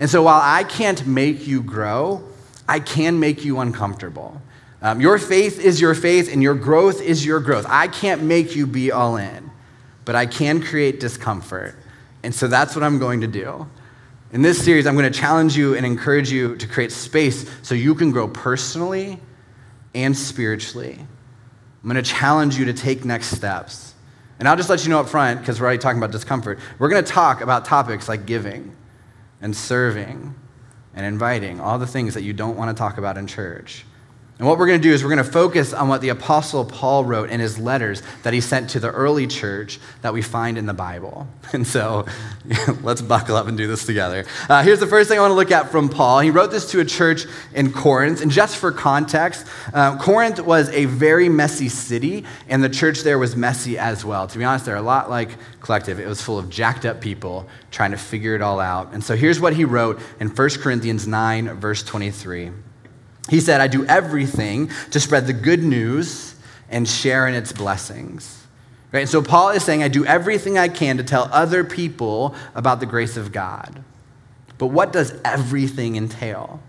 And 0.01 0.11
so 0.11 0.23
while 0.23 0.41
I 0.43 0.65
can't 0.65 1.07
make 1.07 1.47
you 1.47 1.63
grow, 1.63 2.23
I 2.69 2.79
can 2.79 3.21
make 3.21 3.43
you 3.43 3.61
uncomfortable. 3.61 4.43
Um, 4.83 5.01
your 5.01 5.17
faith 5.17 5.59
is 5.59 5.81
your 5.81 5.95
faith, 5.95 6.31
and 6.31 6.43
your 6.43 6.57
growth 6.57 7.01
is 7.01 7.25
your 7.25 7.41
growth. 7.41 7.65
I 7.67 7.89
can't 7.89 8.23
make 8.23 8.55
you 8.55 8.67
be 8.67 8.93
all 8.93 9.17
in, 9.17 9.51
but 10.05 10.15
I 10.15 10.27
can 10.27 10.63
create 10.63 11.01
discomfort. 11.01 11.75
And 12.23 12.35
so 12.35 12.49
that's 12.49 12.75
what 12.77 12.85
I'm 12.85 12.99
going 12.99 13.23
to 13.23 13.27
do. 13.27 13.67
In 14.33 14.43
this 14.43 14.63
series, 14.63 14.87
I'm 14.87 14.95
going 14.95 15.11
to 15.11 15.19
challenge 15.19 15.57
you 15.57 15.75
and 15.75 15.87
encourage 15.87 16.31
you 16.31 16.55
to 16.57 16.69
create 16.69 16.93
space 16.93 17.51
so 17.63 17.75
you 17.75 17.95
can 17.95 18.11
grow 18.11 18.29
personally 18.29 19.19
and 19.95 20.17
spiritually. 20.17 20.99
I'm 21.83 21.91
going 21.91 22.03
to 22.03 22.09
challenge 22.09 22.57
you 22.57 22.65
to 22.67 22.73
take 22.73 23.05
next 23.05 23.37
steps. 23.37 23.95
And 24.39 24.49
I'll 24.49 24.57
just 24.57 24.69
let 24.71 24.85
you 24.85 24.91
know 24.91 25.01
up 25.01 25.09
front, 25.09 25.41
because 25.41 25.61
we're 25.61 25.67
already 25.67 25.79
talking 25.79 25.99
about 25.99 26.11
discomfort. 26.11 26.59
We're 26.79 26.89
going 26.89 27.05
to 27.05 27.11
talk 27.11 27.41
about 27.41 27.65
topics 27.65 28.09
like 28.09 28.27
giving 28.27 28.75
and 29.41 29.55
serving 29.57 30.35
and 30.95 31.07
inviting, 31.07 31.61
all 31.61 31.79
the 31.79 31.87
things 31.87 32.15
that 32.15 32.23
you 32.23 32.33
don't 32.33 32.57
want 32.57 32.75
to 32.75 32.79
talk 32.79 32.99
about 32.99 33.17
in 33.17 33.27
church. 33.27 33.85
And 34.43 34.49
what 34.49 34.59
we're 34.59 34.67
going 34.67 34.81
to 34.81 34.83
do 34.83 34.93
is 34.93 35.05
we're 35.05 35.15
going 35.15 35.25
to 35.25 35.33
focus 35.33 35.73
on 35.73 35.87
what 35.87 36.01
the 36.01 36.09
Apostle 36.09 36.65
Paul 36.65 37.05
wrote 37.05 37.31
in 37.31 37.39
his 37.39 37.61
letters 37.61 38.03
that 38.25 38.35
he 38.35 38.41
sent 38.41 38.71
to 38.71 38.81
the 38.81 38.91
early 38.91 39.29
church 39.29 39.79
that 40.01 40.13
we 40.13 40.21
find 40.21 40.59
in 40.59 40.67
the 40.67 40.75
Bible. 40.75 41.29
And 41.53 41.67
so 41.67 42.07
let's 42.83 43.03
buckle 43.03 43.37
up 43.37 43.47
and 43.47 43.57
do 43.57 43.69
this 43.69 43.85
together. 43.85 44.25
Uh, 44.49 44.63
here's 44.63 44.81
the 44.81 44.87
first 44.87 45.09
thing 45.09 45.19
I 45.19 45.21
want 45.21 45.33
to 45.33 45.37
look 45.37 45.53
at 45.53 45.71
from 45.71 45.91
Paul. 45.91 46.21
He 46.21 46.31
wrote 46.31 46.51
this 46.51 46.71
to 46.71 46.81
a 46.81 46.85
church 46.85 47.27
in 47.55 47.73
Corinth. 47.73 48.23
And 48.23 48.33
just 48.33 48.57
for 48.57 48.73
context, 48.73 49.47
uh, 49.75 49.99
Corinth 49.99 50.41
was 50.41 50.71
a 50.71 50.87
very 50.87 51.29
messy 51.29 51.69
city, 51.69 52.25
and 52.49 52.65
the 52.65 52.71
church 52.71 53.03
there 53.03 53.19
was 53.19 53.37
messy 53.37 53.79
as 53.79 54.03
well. 54.05 54.27
To 54.27 54.39
be 54.39 54.45
honest, 54.45 54.65
they're 54.65 54.77
a 54.77 54.83
lot 54.83 55.11
like 55.11 55.37
Collective. 55.61 56.01
It 56.01 56.09
was 56.09 56.23
full 56.23 56.39
of 56.39 56.49
jacked 56.49 56.85
up 56.85 57.01
people 57.01 57.47
trying 57.71 57.91
to 57.91 57.99
figure 57.99 58.35
it 58.35 58.41
all 58.41 58.59
out. 58.59 58.95
And 58.95 59.05
so 59.05 59.15
here's 59.15 59.39
what 59.39 59.55
he 59.55 59.65
wrote 59.65 60.01
in 60.19 60.29
1 60.29 60.49
Corinthians 60.63 61.07
9, 61.07 61.61
verse 61.61 61.85
23. 61.85 62.51
He 63.29 63.41
said, 63.41 63.61
I 63.61 63.69
do 63.69 63.85
everything 63.87 64.71
to 64.91 65.01
spread 65.01 65.27
the 65.27 65.33
good 65.33 65.63
news 65.63 66.35
and 66.69 66.89
share 66.89 67.27
in 67.29 67.35
its 67.35 67.53
blessings. 67.53 68.47
Right? 68.91 69.01
And 69.01 69.09
so 69.09 69.23
Paul 69.23 69.51
is 69.51 69.65
saying, 69.65 69.83
I 69.83 69.89
do 69.89 70.05
everything 70.05 70.59
I 70.59 70.69
can 70.69 70.97
to 70.99 71.05
tell 71.05 71.29
other 71.33 71.65
people 71.65 72.35
about 72.55 72.81
the 72.81 72.87
grace 72.87 73.17
of 73.17 73.33
God. 73.33 73.83
But 74.59 74.67
what 74.67 74.93
does 74.93 75.15
everything 75.25 75.97
entail? 75.97 76.61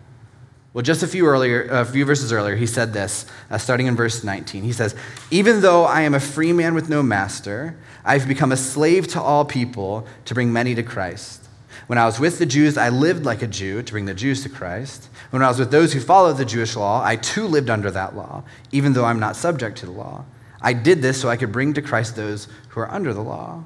Well, 0.74 0.82
just 0.82 1.04
a 1.04 1.08
few 1.08 1.28
earlier, 1.28 1.68
a 1.70 1.86
few 1.86 2.04
verses 2.04 2.34
earlier, 2.34 2.56
he 2.56 2.66
said 2.66 2.94
this, 2.94 3.28
uh, 3.52 3.60
starting 3.60 3.86
in 3.86 3.96
verse 3.96 4.24
19. 4.24 4.64
He 4.64 4.74
says, 4.74 4.96
"Even 5.30 5.62
though 5.62 5.84
I 5.84 6.02
am 6.02 6.16
a 6.16 6.20
free 6.20 6.52
man 6.52 6.74
with 6.74 6.90
no 6.90 7.04
master, 7.04 7.76
I've 8.04 8.28
become 8.28 8.52
a 8.52 8.58
slave 8.58 9.08
to 9.10 9.22
all 9.22 9.46
people 9.46 10.08
to 10.26 10.34
bring 10.34 10.52
many 10.52 10.74
to 10.74 10.82
Christ." 10.82 11.48
When 11.88 11.98
I 11.98 12.06
was 12.06 12.20
with 12.20 12.40
the 12.40 12.46
Jews, 12.46 12.78
I 12.78 12.90
lived 12.90 13.26
like 13.26 13.42
a 13.42 13.48
Jew 13.48 13.82
to 13.82 13.92
bring 13.92 14.06
the 14.06 14.14
Jews 14.14 14.44
to 14.44 14.50
Christ. 14.50 15.10
When 15.32 15.42
I 15.42 15.48
was 15.48 15.60
with 15.60 15.72
those 15.72 15.94
who 15.94 16.00
followed 16.00 16.38
the 16.38 16.46
Jewish 16.46 16.76
law, 16.76 17.04
I 17.04 17.16
too 17.16 17.46
lived 17.48 17.70
under 17.70 17.92
that 17.92 18.16
law, 18.16 18.44
even 18.72 18.94
though 18.94 19.06
I'm 19.06 19.20
not 19.20 19.36
subject 19.36 19.78
to 19.80 19.86
the 19.86 19.92
law. 19.92 20.26
I 20.62 20.74
did 20.74 21.02
this 21.02 21.20
so 21.20 21.30
I 21.30 21.38
could 21.38 21.52
bring 21.52 21.74
to 21.74 21.82
Christ 21.82 22.16
those 22.16 22.48
who 22.70 22.80
are 22.80 22.92
under 22.92 23.14
the 23.14 23.22
law. 23.22 23.64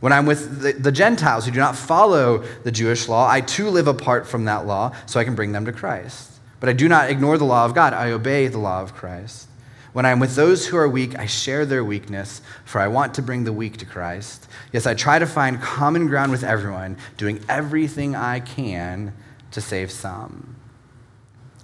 When 0.00 0.12
I'm 0.12 0.26
with 0.26 0.62
the, 0.62 0.72
the, 0.72 0.90
Gentiles 0.90 1.44
who 1.44 1.52
do 1.52 1.60
not 1.60 1.76
follow 1.76 2.38
the 2.64 2.72
Jewish 2.72 3.06
law, 3.06 3.30
I 3.30 3.40
too 3.40 3.68
live 3.68 3.86
apart 3.86 4.26
from 4.26 4.46
that 4.46 4.66
law 4.66 4.96
so 5.06 5.20
I 5.20 5.24
can 5.24 5.36
bring 5.36 5.52
them 5.52 5.64
to 5.66 5.72
Christ. 5.72 6.32
But 6.58 6.68
I 6.68 6.72
do 6.72 6.88
not 6.88 7.08
ignore 7.08 7.38
the 7.38 7.44
law 7.44 7.64
of 7.64 7.74
God, 7.74 7.92
I 7.92 8.10
obey 8.10 8.48
the 8.48 8.58
law 8.58 8.82
of 8.82 8.94
Christ. 8.94 9.46
When 9.92 10.06
I'm 10.06 10.20
with 10.20 10.36
those 10.36 10.66
who 10.66 10.76
are 10.78 10.88
weak, 10.88 11.18
I 11.18 11.26
share 11.26 11.66
their 11.66 11.84
weakness, 11.84 12.40
for 12.64 12.80
I 12.80 12.88
want 12.88 13.14
to 13.14 13.22
bring 13.22 13.44
the 13.44 13.52
weak 13.52 13.76
to 13.78 13.84
Christ. 13.84 14.48
Yes, 14.72 14.86
I 14.86 14.94
try 14.94 15.18
to 15.18 15.26
find 15.26 15.60
common 15.60 16.06
ground 16.06 16.32
with 16.32 16.42
everyone, 16.42 16.96
doing 17.18 17.44
everything 17.48 18.16
I 18.16 18.40
can 18.40 19.12
to 19.50 19.60
save 19.60 19.90
some. 19.90 20.56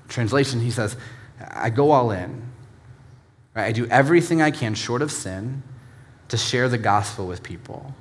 Translation, 0.09 0.61
he 0.61 0.71
says, 0.71 0.97
I 1.41 1.71
go 1.71 1.91
all 1.91 2.11
in. 2.11 2.43
Right? 3.55 3.65
I 3.65 3.73
do 3.73 3.87
everything 3.87 4.43
I 4.43 4.51
can, 4.51 4.75
short 4.75 5.01
of 5.01 5.11
sin, 5.11 5.63
to 6.29 6.37
share 6.37 6.69
the 6.69 6.79
gospel 6.79 7.27
with 7.27 7.43
people. 7.43 7.95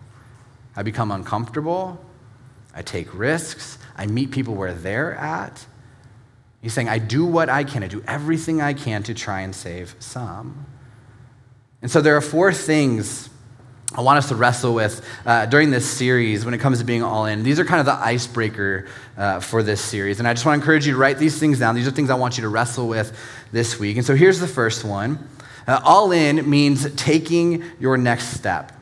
I 0.75 0.83
become 0.83 1.11
uncomfortable. 1.11 2.03
I 2.75 2.81
take 2.81 3.17
risks. 3.17 3.77
I 3.95 4.05
meet 4.05 4.31
people 4.31 4.55
where 4.55 4.73
they're 4.73 5.15
at. 5.15 5.65
He's 6.67 6.73
saying, 6.73 6.89
I 6.89 6.97
do 6.97 7.23
what 7.23 7.47
I 7.47 7.63
can. 7.63 7.81
I 7.81 7.87
do 7.87 8.03
everything 8.05 8.61
I 8.61 8.73
can 8.73 9.01
to 9.03 9.13
try 9.13 9.39
and 9.39 9.55
save 9.55 9.95
some. 9.99 10.65
And 11.81 11.89
so 11.89 12.01
there 12.01 12.17
are 12.17 12.21
four 12.21 12.51
things 12.51 13.29
I 13.95 14.01
want 14.01 14.17
us 14.17 14.27
to 14.27 14.35
wrestle 14.35 14.73
with 14.73 15.01
uh, 15.25 15.45
during 15.45 15.71
this 15.71 15.89
series 15.89 16.43
when 16.43 16.53
it 16.53 16.57
comes 16.57 16.79
to 16.79 16.83
being 16.83 17.03
all 17.03 17.25
in. 17.25 17.43
These 17.43 17.57
are 17.57 17.63
kind 17.63 17.79
of 17.79 17.85
the 17.85 17.93
icebreaker 17.93 18.85
uh, 19.15 19.39
for 19.39 19.63
this 19.63 19.79
series. 19.79 20.19
And 20.19 20.27
I 20.27 20.33
just 20.33 20.45
want 20.45 20.59
to 20.59 20.61
encourage 20.61 20.85
you 20.85 20.91
to 20.91 20.99
write 20.99 21.19
these 21.19 21.39
things 21.39 21.57
down. 21.57 21.73
These 21.73 21.87
are 21.87 21.91
things 21.91 22.09
I 22.09 22.15
want 22.15 22.37
you 22.37 22.41
to 22.41 22.49
wrestle 22.49 22.89
with 22.89 23.17
this 23.53 23.79
week. 23.79 23.95
And 23.95 24.05
so 24.05 24.13
here's 24.13 24.41
the 24.41 24.45
first 24.45 24.83
one 24.83 25.25
uh, 25.67 25.79
All 25.85 26.11
in 26.11 26.49
means 26.49 26.93
taking 26.95 27.63
your 27.79 27.95
next 27.95 28.31
step. 28.31 28.73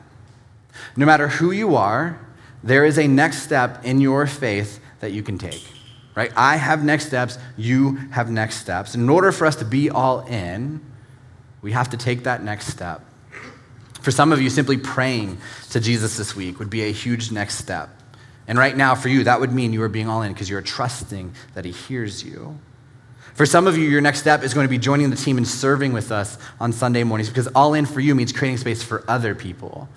No 0.96 1.06
matter 1.06 1.28
who 1.28 1.52
you 1.52 1.76
are, 1.76 2.18
there 2.64 2.84
is 2.84 2.98
a 2.98 3.06
next 3.06 3.44
step 3.44 3.84
in 3.84 4.00
your 4.00 4.26
faith 4.26 4.80
that 4.98 5.12
you 5.12 5.22
can 5.22 5.38
take. 5.38 5.75
Right? 6.16 6.32
I 6.34 6.56
have 6.56 6.82
next 6.82 7.06
steps, 7.06 7.38
you 7.58 7.96
have 8.10 8.30
next 8.30 8.56
steps. 8.56 8.94
In 8.94 9.08
order 9.08 9.30
for 9.30 9.46
us 9.46 9.56
to 9.56 9.66
be 9.66 9.90
all 9.90 10.20
in, 10.26 10.80
we 11.60 11.72
have 11.72 11.90
to 11.90 11.98
take 11.98 12.24
that 12.24 12.42
next 12.42 12.68
step. 12.68 13.02
For 14.00 14.10
some 14.10 14.32
of 14.32 14.40
you, 14.40 14.48
simply 14.48 14.78
praying 14.78 15.38
to 15.70 15.80
Jesus 15.80 16.16
this 16.16 16.34
week 16.34 16.58
would 16.58 16.70
be 16.70 16.84
a 16.84 16.92
huge 16.92 17.30
next 17.30 17.56
step. 17.56 17.90
And 18.48 18.58
right 18.58 18.76
now, 18.76 18.94
for 18.94 19.08
you, 19.08 19.24
that 19.24 19.40
would 19.40 19.52
mean 19.52 19.72
you 19.72 19.82
are 19.82 19.88
being 19.88 20.08
all 20.08 20.22
in 20.22 20.32
because 20.32 20.48
you're 20.48 20.62
trusting 20.62 21.34
that 21.54 21.64
He 21.64 21.72
hears 21.72 22.24
you. 22.24 22.58
For 23.34 23.44
some 23.44 23.66
of 23.66 23.76
you, 23.76 23.86
your 23.86 24.00
next 24.00 24.20
step 24.20 24.42
is 24.42 24.54
going 24.54 24.64
to 24.64 24.70
be 24.70 24.78
joining 24.78 25.10
the 25.10 25.16
team 25.16 25.36
and 25.36 25.46
serving 25.46 25.92
with 25.92 26.10
us 26.10 26.38
on 26.58 26.72
Sunday 26.72 27.04
mornings 27.04 27.28
because 27.28 27.48
all 27.48 27.74
in 27.74 27.84
for 27.84 28.00
you 28.00 28.14
means 28.14 28.32
creating 28.32 28.56
space 28.56 28.82
for 28.82 29.04
other 29.06 29.34
people 29.34 29.88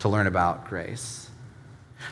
to 0.00 0.08
learn 0.08 0.28
about 0.28 0.66
grace. 0.68 1.23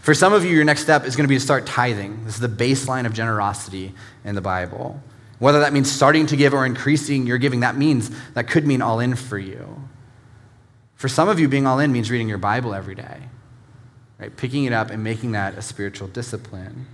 For 0.00 0.14
some 0.14 0.33
of 0.33 0.44
you, 0.44 0.50
your 0.50 0.64
next 0.64 0.83
step 0.83 1.05
is 1.05 1.14
going 1.14 1.24
to 1.24 1.28
be 1.28 1.37
to 1.37 1.40
start 1.40 1.66
tithing. 1.66 2.24
This 2.24 2.35
is 2.35 2.40
the 2.40 2.48
baseline 2.48 3.07
of 3.07 3.12
generosity 3.12 3.92
in 4.24 4.35
the 4.35 4.40
Bible. 4.40 5.00
Whether 5.38 5.61
that 5.61 5.72
means 5.72 5.90
starting 5.90 6.26
to 6.26 6.37
give 6.37 6.55
or 6.55 6.64
increasing 6.64 7.26
your 7.26 7.38
giving, 7.38 7.61
that 7.61 7.76
means 7.76 8.11
that 8.35 8.48
could 8.48 8.66
mean 8.66 8.81
all 8.81 9.00
in 9.00 9.14
for 9.16 9.38
you. 9.38 9.88
For 10.94 11.09
some 11.09 11.28
of 11.28 11.40
you, 11.40 11.48
being 11.48 11.66
all 11.66 11.81
in 11.81 11.92
means 11.92 12.11
reading 12.11 12.28
your 12.28 12.38
Bible 12.38 12.74
every 12.74 12.94
day, 12.94 13.18
right? 14.20 14.37
Picking 14.37 14.64
it 14.64 14.72
up 14.72 14.90
and 14.90 15.02
making 15.02 15.33
that 15.33 15.59
a 15.59 15.62
spiritual 15.62 16.07
discipline. 16.09 16.87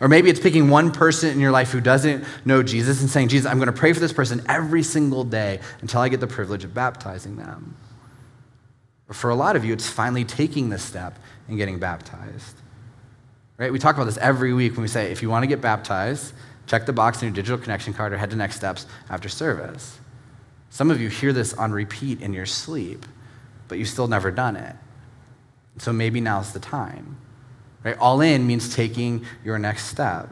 Or 0.00 0.08
maybe 0.08 0.30
it's 0.30 0.38
picking 0.38 0.68
one 0.70 0.92
person 0.92 1.30
in 1.30 1.40
your 1.40 1.50
life 1.50 1.72
who 1.72 1.80
doesn't 1.80 2.24
know 2.44 2.62
Jesus 2.62 3.00
and 3.00 3.10
saying, 3.10 3.28
Jesus, 3.28 3.50
I'm 3.50 3.58
going 3.58 3.66
to 3.66 3.72
pray 3.72 3.92
for 3.92 4.00
this 4.00 4.12
person 4.12 4.44
every 4.48 4.82
single 4.82 5.24
day 5.24 5.60
until 5.80 6.00
I 6.00 6.08
get 6.08 6.20
the 6.20 6.26
privilege 6.26 6.62
of 6.62 6.74
baptizing 6.74 7.36
them. 7.36 7.76
Or 9.08 9.14
for 9.14 9.30
a 9.30 9.34
lot 9.34 9.56
of 9.56 9.64
you, 9.64 9.72
it's 9.72 9.88
finally 9.88 10.24
taking 10.24 10.68
this 10.68 10.82
step 10.82 11.18
and 11.48 11.56
getting 11.56 11.78
baptized. 11.78 12.56
Right? 13.56 13.72
We 13.72 13.78
talk 13.78 13.96
about 13.96 14.04
this 14.04 14.18
every 14.18 14.52
week 14.52 14.72
when 14.72 14.82
we 14.82 14.88
say, 14.88 15.10
if 15.10 15.22
you 15.22 15.30
want 15.30 15.42
to 15.42 15.46
get 15.46 15.60
baptized, 15.60 16.32
check 16.66 16.86
the 16.86 16.92
box 16.92 17.22
in 17.22 17.28
your 17.28 17.34
digital 17.34 17.58
connection 17.58 17.94
card 17.94 18.12
or 18.12 18.18
head 18.18 18.30
to 18.30 18.36
next 18.36 18.56
steps 18.56 18.86
after 19.10 19.28
service. 19.28 19.98
Some 20.70 20.90
of 20.90 21.00
you 21.00 21.08
hear 21.08 21.32
this 21.32 21.54
on 21.54 21.72
repeat 21.72 22.20
in 22.20 22.32
your 22.32 22.46
sleep 22.46 23.06
but 23.68 23.78
you've 23.78 23.88
still 23.88 24.08
never 24.08 24.30
done 24.30 24.56
it. 24.56 24.74
So 25.76 25.92
maybe 25.92 26.20
now's 26.20 26.52
the 26.52 26.60
time. 26.60 27.18
Right? 27.84 27.96
All 27.98 28.20
in 28.20 28.46
means 28.46 28.74
taking 28.74 29.24
your 29.44 29.58
next 29.58 29.84
step. 29.84 30.28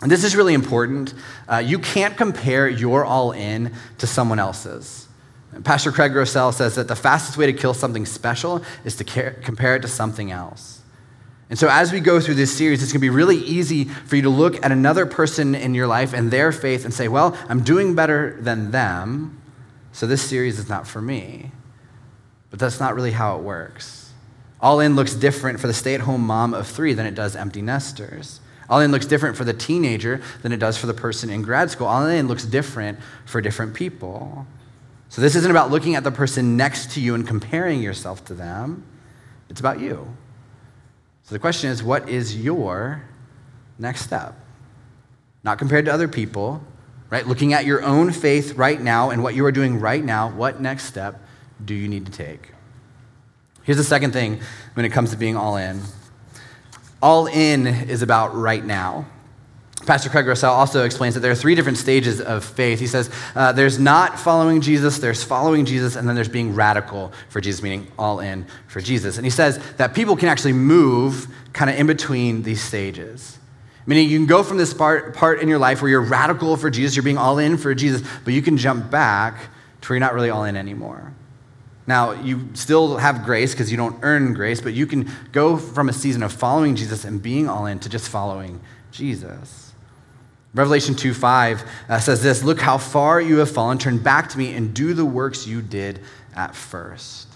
And 0.00 0.10
this 0.10 0.24
is 0.24 0.34
really 0.34 0.54
important. 0.54 1.14
Uh, 1.48 1.58
you 1.58 1.78
can't 1.78 2.16
compare 2.16 2.68
your 2.68 3.04
all 3.04 3.32
in 3.32 3.74
to 3.98 4.06
someone 4.06 4.38
else's. 4.38 5.03
Pastor 5.62 5.92
Craig 5.92 6.12
Groeschel 6.12 6.52
says 6.52 6.74
that 6.74 6.88
the 6.88 6.96
fastest 6.96 7.38
way 7.38 7.46
to 7.46 7.52
kill 7.52 7.74
something 7.74 8.06
special 8.06 8.62
is 8.84 8.96
to 8.96 9.04
care, 9.04 9.38
compare 9.42 9.76
it 9.76 9.82
to 9.82 9.88
something 9.88 10.30
else. 10.30 10.80
And 11.50 11.58
so, 11.58 11.68
as 11.68 11.92
we 11.92 12.00
go 12.00 12.20
through 12.20 12.34
this 12.34 12.56
series, 12.56 12.82
it's 12.82 12.92
going 12.92 13.00
to 13.00 13.04
be 13.04 13.10
really 13.10 13.36
easy 13.36 13.84
for 13.84 14.16
you 14.16 14.22
to 14.22 14.30
look 14.30 14.64
at 14.64 14.72
another 14.72 15.06
person 15.06 15.54
in 15.54 15.74
your 15.74 15.86
life 15.86 16.12
and 16.12 16.30
their 16.30 16.50
faith 16.50 16.84
and 16.84 16.92
say, 16.92 17.06
Well, 17.06 17.36
I'm 17.48 17.62
doing 17.62 17.94
better 17.94 18.36
than 18.40 18.70
them, 18.70 19.40
so 19.92 20.06
this 20.06 20.22
series 20.22 20.58
is 20.58 20.68
not 20.68 20.88
for 20.88 21.02
me. 21.02 21.52
But 22.50 22.58
that's 22.58 22.80
not 22.80 22.94
really 22.94 23.12
how 23.12 23.36
it 23.36 23.42
works. 23.42 24.12
All 24.60 24.80
in 24.80 24.96
looks 24.96 25.14
different 25.14 25.60
for 25.60 25.66
the 25.66 25.74
stay 25.74 25.94
at 25.94 26.00
home 26.00 26.22
mom 26.22 26.54
of 26.54 26.66
three 26.66 26.94
than 26.94 27.04
it 27.04 27.14
does 27.14 27.36
empty 27.36 27.60
nesters. 27.60 28.40
All 28.68 28.80
in 28.80 28.90
looks 28.90 29.06
different 29.06 29.36
for 29.36 29.44
the 29.44 29.52
teenager 29.52 30.22
than 30.42 30.52
it 30.52 30.56
does 30.56 30.78
for 30.78 30.86
the 30.86 30.94
person 30.94 31.28
in 31.28 31.42
grad 31.42 31.70
school. 31.70 31.86
All 31.86 32.06
in 32.06 32.28
looks 32.28 32.44
different 32.44 32.98
for 33.26 33.40
different 33.40 33.74
people. 33.74 34.46
So 35.08 35.20
this 35.22 35.36
isn't 35.36 35.50
about 35.50 35.70
looking 35.70 35.94
at 35.94 36.04
the 36.04 36.10
person 36.10 36.56
next 36.56 36.92
to 36.92 37.00
you 37.00 37.14
and 37.14 37.26
comparing 37.26 37.80
yourself 37.80 38.24
to 38.26 38.34
them, 38.34 38.84
it's 39.48 39.60
about 39.60 39.80
you. 39.80 40.08
So 41.22 41.34
the 41.34 41.38
question 41.38 41.70
is 41.70 41.82
what 41.82 42.08
is 42.08 42.36
your 42.36 43.04
next 43.78 44.02
step? 44.02 44.34
Not 45.42 45.58
compared 45.58 45.84
to 45.84 45.92
other 45.92 46.08
people, 46.08 46.62
right? 47.10 47.26
Looking 47.26 47.52
at 47.52 47.64
your 47.64 47.82
own 47.82 48.12
faith 48.12 48.54
right 48.54 48.80
now 48.80 49.10
and 49.10 49.22
what 49.22 49.34
you 49.34 49.44
are 49.44 49.52
doing 49.52 49.78
right 49.78 50.02
now, 50.02 50.30
what 50.30 50.60
next 50.60 50.84
step 50.84 51.20
do 51.64 51.74
you 51.74 51.88
need 51.88 52.06
to 52.06 52.12
take? 52.12 52.52
Here's 53.62 53.78
the 53.78 53.84
second 53.84 54.12
thing 54.12 54.40
when 54.74 54.84
it 54.84 54.90
comes 54.90 55.10
to 55.10 55.16
being 55.16 55.36
all 55.36 55.56
in 55.56 55.80
all 57.04 57.26
in 57.26 57.66
is 57.66 58.00
about 58.00 58.34
right 58.34 58.64
now. 58.64 59.04
Pastor 59.86 60.08
Craig 60.08 60.26
Groeschel 60.26 60.48
also 60.48 60.84
explains 60.84 61.14
that 61.14 61.20
there 61.20 61.30
are 61.30 61.36
three 61.36 61.54
different 61.54 61.78
stages 61.78 62.20
of 62.20 62.44
faith. 62.44 62.80
He 62.80 62.86
says 62.86 63.10
uh, 63.34 63.52
there's 63.52 63.78
not 63.78 64.18
following 64.18 64.60
Jesus, 64.60 64.98
there's 64.98 65.22
following 65.22 65.64
Jesus, 65.64 65.96
and 65.96 66.08
then 66.08 66.14
there's 66.14 66.28
being 66.28 66.54
radical 66.54 67.12
for 67.28 67.40
Jesus, 67.40 67.62
meaning 67.62 67.86
all 67.98 68.20
in 68.20 68.46
for 68.66 68.80
Jesus. 68.80 69.16
And 69.16 69.26
he 69.26 69.30
says 69.30 69.58
that 69.76 69.94
people 69.94 70.16
can 70.16 70.28
actually 70.28 70.54
move 70.54 71.28
kind 71.52 71.70
of 71.70 71.78
in 71.78 71.86
between 71.86 72.42
these 72.42 72.62
stages. 72.62 73.38
Meaning 73.86 74.08
you 74.08 74.18
can 74.18 74.26
go 74.26 74.42
from 74.42 74.56
this 74.56 74.72
part, 74.72 75.14
part 75.14 75.40
in 75.40 75.48
your 75.48 75.58
life 75.58 75.82
where 75.82 75.90
you're 75.90 76.00
radical 76.00 76.56
for 76.56 76.70
Jesus, 76.70 76.96
you're 76.96 77.02
being 77.02 77.18
all 77.18 77.38
in 77.38 77.58
for 77.58 77.74
Jesus, 77.74 78.06
but 78.24 78.32
you 78.32 78.40
can 78.40 78.56
jump 78.56 78.90
back 78.90 79.48
to 79.82 79.88
where 79.88 79.96
you're 79.96 80.00
not 80.00 80.14
really 80.14 80.30
all 80.30 80.44
in 80.44 80.56
anymore. 80.56 81.12
Now, 81.86 82.12
you 82.12 82.48
still 82.54 82.96
have 82.96 83.24
grace 83.24 83.52
because 83.52 83.70
you 83.70 83.76
don't 83.76 83.98
earn 84.02 84.32
grace, 84.32 84.60
but 84.62 84.72
you 84.72 84.86
can 84.86 85.10
go 85.32 85.58
from 85.58 85.90
a 85.90 85.92
season 85.92 86.22
of 86.22 86.32
following 86.32 86.76
Jesus 86.76 87.04
and 87.04 87.22
being 87.22 87.46
all 87.46 87.66
in 87.66 87.78
to 87.80 87.90
just 87.90 88.08
following 88.08 88.60
Jesus. 88.90 89.63
Revelation 90.54 90.94
2 90.94 91.12
5 91.12 91.64
uh, 91.88 91.98
says 91.98 92.22
this 92.22 92.44
Look 92.44 92.60
how 92.60 92.78
far 92.78 93.20
you 93.20 93.38
have 93.38 93.50
fallen. 93.50 93.78
Turn 93.78 93.98
back 93.98 94.28
to 94.30 94.38
me 94.38 94.54
and 94.54 94.72
do 94.72 94.94
the 94.94 95.04
works 95.04 95.46
you 95.46 95.60
did 95.60 96.00
at 96.34 96.54
first. 96.54 97.28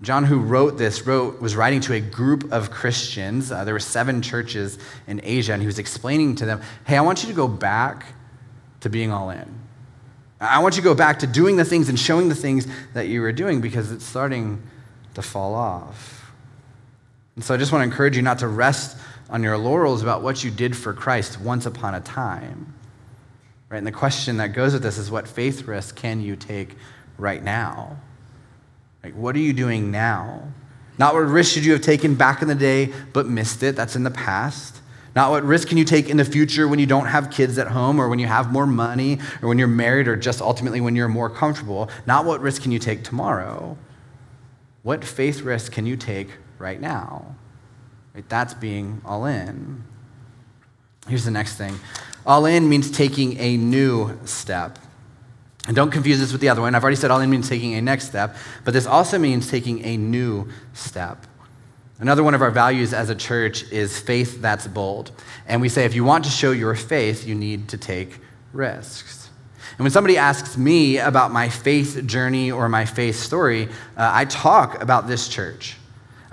John, 0.00 0.24
who 0.24 0.40
wrote 0.40 0.78
this, 0.78 1.06
wrote, 1.06 1.40
was 1.40 1.54
writing 1.54 1.80
to 1.82 1.94
a 1.94 2.00
group 2.00 2.50
of 2.50 2.72
Christians. 2.72 3.52
Uh, 3.52 3.62
there 3.62 3.74
were 3.74 3.80
seven 3.80 4.20
churches 4.20 4.78
in 5.06 5.20
Asia, 5.22 5.52
and 5.52 5.62
he 5.62 5.66
was 5.66 5.78
explaining 5.78 6.34
to 6.36 6.46
them, 6.46 6.60
Hey, 6.86 6.96
I 6.96 7.02
want 7.02 7.22
you 7.22 7.28
to 7.28 7.34
go 7.34 7.46
back 7.46 8.06
to 8.80 8.90
being 8.90 9.12
all 9.12 9.30
in. 9.30 9.60
I 10.40 10.58
want 10.58 10.74
you 10.74 10.82
to 10.82 10.88
go 10.88 10.94
back 10.94 11.20
to 11.20 11.28
doing 11.28 11.56
the 11.56 11.64
things 11.64 11.88
and 11.88 11.96
showing 11.96 12.28
the 12.28 12.34
things 12.34 12.66
that 12.94 13.06
you 13.06 13.20
were 13.20 13.30
doing 13.30 13.60
because 13.60 13.92
it's 13.92 14.04
starting 14.04 14.60
to 15.14 15.22
fall 15.22 15.54
off. 15.54 16.32
And 17.36 17.44
so 17.44 17.54
I 17.54 17.56
just 17.56 17.70
want 17.70 17.82
to 17.82 17.84
encourage 17.84 18.16
you 18.16 18.22
not 18.22 18.40
to 18.40 18.48
rest 18.48 18.98
on 19.32 19.42
your 19.42 19.56
laurels 19.56 20.02
about 20.02 20.22
what 20.22 20.44
you 20.44 20.50
did 20.50 20.76
for 20.76 20.92
Christ 20.92 21.40
once 21.40 21.64
upon 21.64 21.94
a 21.94 22.00
time. 22.00 22.74
Right? 23.70 23.78
And 23.78 23.86
the 23.86 23.92
question 23.92 24.36
that 24.36 24.48
goes 24.48 24.74
with 24.74 24.82
this 24.82 24.98
is 24.98 25.10
what 25.10 25.26
faith 25.26 25.62
risk 25.62 25.96
can 25.96 26.20
you 26.20 26.36
take 26.36 26.76
right 27.16 27.42
now? 27.42 27.96
Like, 29.02 29.14
what 29.14 29.34
are 29.34 29.40
you 29.40 29.54
doing 29.54 29.90
now? 29.90 30.42
Not 30.98 31.14
what 31.14 31.20
risk 31.20 31.54
should 31.54 31.64
you 31.64 31.72
have 31.72 31.80
taken 31.80 32.14
back 32.14 32.42
in 32.42 32.48
the 32.48 32.54
day 32.54 32.92
but 33.14 33.26
missed 33.26 33.62
it? 33.62 33.74
That's 33.74 33.96
in 33.96 34.04
the 34.04 34.10
past. 34.10 34.82
Not 35.16 35.30
what 35.30 35.44
risk 35.44 35.68
can 35.68 35.78
you 35.78 35.84
take 35.84 36.10
in 36.10 36.18
the 36.18 36.24
future 36.26 36.68
when 36.68 36.78
you 36.78 36.86
don't 36.86 37.06
have 37.06 37.30
kids 37.30 37.56
at 37.56 37.68
home 37.68 37.98
or 37.98 38.08
when 38.08 38.18
you 38.18 38.26
have 38.26 38.52
more 38.52 38.66
money 38.66 39.18
or 39.40 39.48
when 39.48 39.58
you're 39.58 39.66
married 39.66 40.08
or 40.08 40.16
just 40.16 40.42
ultimately 40.42 40.82
when 40.82 40.94
you're 40.94 41.08
more 41.08 41.30
comfortable. 41.30 41.88
Not 42.06 42.26
what 42.26 42.42
risk 42.42 42.62
can 42.62 42.70
you 42.70 42.78
take 42.78 43.02
tomorrow. 43.02 43.78
What 44.82 45.04
faith 45.04 45.40
risk 45.40 45.72
can 45.72 45.86
you 45.86 45.96
take 45.96 46.28
right 46.58 46.80
now? 46.80 47.34
Right? 48.14 48.28
That's 48.28 48.54
being 48.54 49.00
all 49.04 49.24
in. 49.26 49.84
Here's 51.08 51.24
the 51.24 51.30
next 51.30 51.56
thing 51.56 51.78
all 52.24 52.46
in 52.46 52.68
means 52.68 52.90
taking 52.90 53.38
a 53.38 53.56
new 53.56 54.18
step. 54.24 54.78
And 55.66 55.76
don't 55.76 55.90
confuse 55.90 56.18
this 56.18 56.32
with 56.32 56.40
the 56.40 56.48
other 56.48 56.60
one. 56.60 56.74
I've 56.74 56.82
already 56.82 56.96
said 56.96 57.10
all 57.10 57.20
in 57.20 57.30
means 57.30 57.48
taking 57.48 57.74
a 57.74 57.82
next 57.82 58.06
step, 58.06 58.36
but 58.64 58.74
this 58.74 58.86
also 58.86 59.18
means 59.18 59.48
taking 59.48 59.84
a 59.84 59.96
new 59.96 60.48
step. 60.72 61.26
Another 62.00 62.24
one 62.24 62.34
of 62.34 62.42
our 62.42 62.50
values 62.50 62.92
as 62.92 63.10
a 63.10 63.14
church 63.14 63.70
is 63.70 63.98
faith 63.98 64.42
that's 64.42 64.66
bold. 64.66 65.12
And 65.46 65.60
we 65.60 65.68
say 65.68 65.84
if 65.84 65.94
you 65.94 66.02
want 66.02 66.24
to 66.24 66.30
show 66.30 66.50
your 66.50 66.74
faith, 66.74 67.24
you 67.26 67.36
need 67.36 67.68
to 67.68 67.78
take 67.78 68.18
risks. 68.52 69.30
And 69.78 69.84
when 69.84 69.92
somebody 69.92 70.18
asks 70.18 70.56
me 70.56 70.98
about 70.98 71.30
my 71.30 71.48
faith 71.48 72.04
journey 72.06 72.50
or 72.50 72.68
my 72.68 72.84
faith 72.84 73.16
story, 73.16 73.68
uh, 73.96 74.10
I 74.12 74.24
talk 74.24 74.82
about 74.82 75.06
this 75.06 75.28
church. 75.28 75.76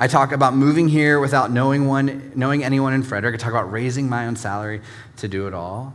I 0.02 0.08
talk 0.08 0.32
about 0.32 0.56
moving 0.56 0.88
here 0.88 1.20
without 1.20 1.52
knowing, 1.52 1.86
one, 1.86 2.32
knowing 2.34 2.64
anyone 2.64 2.94
in 2.94 3.04
Frederick. 3.04 3.36
I 3.36 3.38
talk 3.38 3.52
about 3.52 3.70
raising 3.70 4.08
my 4.08 4.28
own 4.28 4.38
salary 4.38 4.80
to 5.18 5.28
do 5.28 5.46
it 5.46 5.54
all 5.54 5.94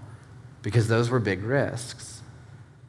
because 0.60 0.88
those 0.88 1.08
were 1.08 1.18
big 1.18 1.42
risks. 1.42 2.20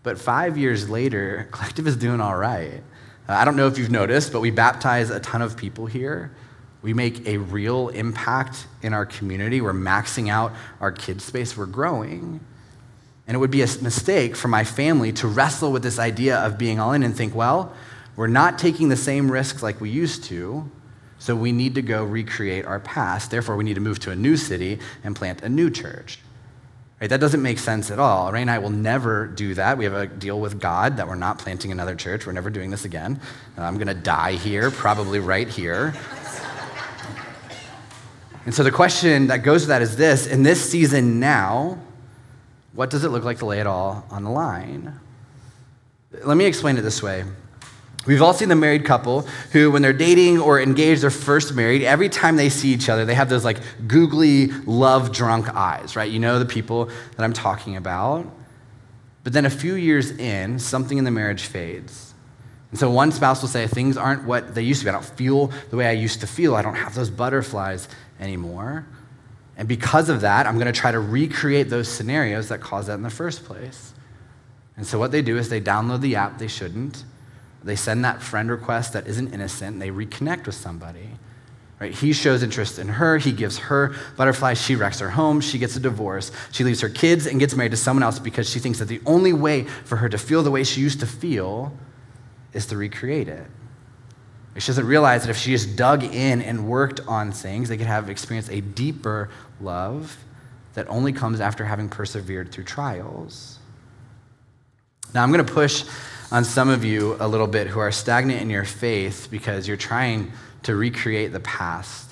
But 0.03 0.19
five 0.19 0.57
years 0.57 0.89
later, 0.89 1.47
Collective 1.53 1.87
is 1.87 1.95
doing 1.95 2.19
all 2.19 2.35
right. 2.35 2.83
Uh, 3.29 3.31
I 3.31 3.45
don't 3.45 3.55
know 3.55 3.67
if 3.67 3.77
you've 3.77 3.89
noticed, 3.89 4.33
but 4.33 4.41
we 4.41 4.51
baptize 4.51 5.09
a 5.09 5.21
ton 5.21 5.41
of 5.41 5.55
people 5.55 5.85
here. 5.85 6.35
We 6.81 6.93
make 6.93 7.25
a 7.25 7.37
real 7.37 7.87
impact 7.89 8.67
in 8.81 8.93
our 8.93 9.05
community. 9.05 9.61
We're 9.61 9.71
maxing 9.71 10.29
out 10.29 10.51
our 10.81 10.91
kids' 10.91 11.23
space. 11.23 11.55
We're 11.55 11.65
growing. 11.65 12.41
And 13.25 13.35
it 13.35 13.37
would 13.39 13.51
be 13.51 13.61
a 13.61 13.67
mistake 13.81 14.35
for 14.35 14.49
my 14.49 14.65
family 14.65 15.13
to 15.13 15.27
wrestle 15.27 15.71
with 15.71 15.81
this 15.81 15.97
idea 15.97 16.37
of 16.39 16.57
being 16.57 16.77
all 16.77 16.91
in 16.91 17.03
and 17.03 17.15
think, 17.15 17.33
well, 17.33 17.73
we're 18.17 18.27
not 18.27 18.59
taking 18.59 18.89
the 18.89 18.97
same 18.97 19.31
risks 19.31 19.63
like 19.63 19.79
we 19.79 19.89
used 19.89 20.25
to, 20.25 20.69
so 21.25 21.35
we 21.35 21.51
need 21.51 21.73
to 21.73 21.81
go 21.81 22.03
recreate 22.03 22.65
our 22.65 22.79
past. 22.79 23.31
Therefore, 23.31 23.55
we 23.55 23.63
need 23.63 23.73
to 23.73 23.81
move 23.81 23.97
to 24.01 24.11
a 24.11 24.15
new 24.15 24.37
city 24.37 24.77
and 25.03 25.15
plant 25.15 25.41
a 25.41 25.49
new 25.49 25.71
church. 25.71 26.19
Right? 27.01 27.09
That 27.09 27.19
doesn't 27.19 27.41
make 27.41 27.57
sense 27.57 27.89
at 27.89 27.97
all. 27.97 28.31
Ray 28.31 28.43
and 28.43 28.51
I 28.51 28.59
will 28.59 28.69
never 28.69 29.25
do 29.25 29.55
that. 29.55 29.79
We 29.79 29.85
have 29.85 29.95
a 29.95 30.05
deal 30.05 30.39
with 30.39 30.59
God 30.59 30.97
that 30.97 31.07
we're 31.07 31.15
not 31.15 31.39
planting 31.39 31.71
another 31.71 31.95
church. 31.95 32.27
We're 32.27 32.33
never 32.33 32.51
doing 32.51 32.69
this 32.69 32.85
again. 32.85 33.19
Uh, 33.57 33.63
I'm 33.63 33.73
going 33.77 33.87
to 33.87 33.95
die 33.95 34.33
here, 34.33 34.69
probably 34.69 35.17
right 35.17 35.47
here. 35.47 35.95
And 38.45 38.53
so 38.53 38.61
the 38.61 38.69
question 38.69 39.25
that 39.25 39.37
goes 39.37 39.61
with 39.61 39.69
that 39.69 39.81
is 39.81 39.97
this 39.97 40.27
in 40.27 40.43
this 40.43 40.69
season 40.69 41.19
now, 41.19 41.79
what 42.73 42.91
does 42.91 43.03
it 43.03 43.09
look 43.09 43.23
like 43.23 43.39
to 43.39 43.47
lay 43.47 43.59
it 43.59 43.65
all 43.65 44.05
on 44.11 44.23
the 44.23 44.29
line? 44.29 44.99
Let 46.23 46.37
me 46.37 46.45
explain 46.45 46.77
it 46.77 46.81
this 46.81 47.01
way. 47.01 47.23
We've 48.05 48.21
all 48.21 48.33
seen 48.33 48.49
the 48.49 48.55
married 48.55 48.85
couple 48.85 49.21
who, 49.51 49.71
when 49.71 49.81
they're 49.81 49.93
dating 49.93 50.39
or 50.39 50.59
engaged, 50.59 51.01
they're 51.01 51.09
first 51.09 51.55
married. 51.55 51.81
Every 51.81 52.09
time 52.09 52.35
they 52.35 52.49
see 52.49 52.69
each 52.69 52.87
other, 52.87 53.03
they 53.03 53.15
have 53.15 53.29
those 53.29 53.43
like 53.43 53.59
googly, 53.87 54.47
love 54.65 55.11
drunk 55.11 55.49
eyes, 55.49 55.95
right? 55.95 56.09
You 56.09 56.19
know 56.19 56.37
the 56.37 56.45
people 56.45 56.85
that 56.85 57.23
I'm 57.23 57.33
talking 57.33 57.75
about. 57.75 58.27
But 59.23 59.33
then 59.33 59.45
a 59.45 59.49
few 59.49 59.73
years 59.73 60.11
in, 60.11 60.59
something 60.59 60.99
in 60.99 61.03
the 61.03 61.11
marriage 61.11 61.45
fades. 61.45 62.13
And 62.69 62.79
so 62.79 62.91
one 62.91 63.11
spouse 63.11 63.41
will 63.41 63.49
say, 63.49 63.65
Things 63.65 63.97
aren't 63.97 64.25
what 64.25 64.53
they 64.53 64.61
used 64.61 64.81
to 64.81 64.85
be. 64.85 64.89
I 64.89 64.93
don't 64.93 65.05
feel 65.05 65.47
the 65.71 65.77
way 65.77 65.87
I 65.87 65.93
used 65.93 66.21
to 66.21 66.27
feel. 66.27 66.55
I 66.55 66.61
don't 66.61 66.75
have 66.75 66.93
those 66.93 67.09
butterflies 67.09 67.87
anymore. 68.19 68.85
And 69.57 69.67
because 69.67 70.09
of 70.09 70.21
that, 70.21 70.45
I'm 70.45 70.55
going 70.55 70.71
to 70.71 70.77
try 70.77 70.91
to 70.91 70.99
recreate 70.99 71.69
those 71.69 71.87
scenarios 71.87 72.49
that 72.49 72.61
caused 72.61 72.89
that 72.89 72.95
in 72.95 73.03
the 73.03 73.09
first 73.09 73.45
place. 73.45 73.93
And 74.77 74.85
so 74.85 74.99
what 74.99 75.11
they 75.11 75.21
do 75.21 75.37
is 75.37 75.49
they 75.49 75.61
download 75.61 76.01
the 76.01 76.17
app 76.17 76.37
they 76.37 76.49
shouldn't. 76.49 77.03
They 77.65 77.75
send 77.75 78.05
that 78.05 78.21
friend 78.21 78.49
request 78.49 78.93
that 78.93 79.07
isn't 79.07 79.33
innocent, 79.33 79.79
they 79.79 79.89
reconnect 79.89 80.45
with 80.45 80.55
somebody. 80.55 81.09
Right? 81.79 81.93
He 81.93 82.13
shows 82.13 82.41
interest 82.41 82.79
in 82.79 82.87
her. 82.87 83.17
He 83.17 83.33
gives 83.33 83.57
her 83.57 83.93
butterflies. 84.15 84.61
She 84.61 84.77
wrecks 84.77 84.99
her 84.99 85.09
home. 85.09 85.41
She 85.41 85.57
gets 85.57 85.75
a 85.75 85.81
divorce. 85.81 86.31
She 86.53 86.63
leaves 86.63 86.79
her 86.79 86.87
kids 86.87 87.27
and 87.27 87.37
gets 87.37 87.53
married 87.53 87.71
to 87.71 87.77
someone 87.77 88.01
else 88.01 88.17
because 88.17 88.49
she 88.49 88.59
thinks 88.59 88.79
that 88.79 88.85
the 88.85 89.01
only 89.05 89.33
way 89.33 89.63
for 89.63 89.97
her 89.97 90.07
to 90.07 90.17
feel 90.17 90.41
the 90.41 90.51
way 90.51 90.63
she 90.63 90.79
used 90.79 91.01
to 91.01 91.05
feel 91.05 91.77
is 92.53 92.65
to 92.67 92.77
recreate 92.77 93.27
it. 93.27 93.45
She 94.57 94.67
doesn't 94.67 94.87
realize 94.87 95.23
that 95.23 95.29
if 95.29 95.37
she 95.37 95.51
just 95.51 95.75
dug 95.75 96.05
in 96.05 96.41
and 96.41 96.65
worked 96.65 97.01
on 97.09 97.33
things, 97.33 97.67
they 97.67 97.75
could 97.75 97.87
have 97.87 98.09
experienced 98.09 98.49
a 98.49 98.61
deeper 98.61 99.29
love 99.59 100.17
that 100.75 100.87
only 100.87 101.11
comes 101.11 101.41
after 101.41 101.65
having 101.65 101.89
persevered 101.89 102.53
through 102.53 102.63
trials. 102.63 103.59
Now, 105.13 105.23
I'm 105.23 105.31
going 105.33 105.45
to 105.45 105.53
push 105.53 105.83
on 106.31 106.43
some 106.43 106.69
of 106.69 106.83
you 106.83 107.17
a 107.19 107.27
little 107.27 107.47
bit 107.47 107.67
who 107.67 107.79
are 107.79 107.91
stagnant 107.91 108.41
in 108.41 108.49
your 108.49 108.65
faith 108.65 109.27
because 109.29 109.67
you're 109.67 109.77
trying 109.77 110.31
to 110.63 110.75
recreate 110.75 111.31
the 111.31 111.39
past. 111.39 112.11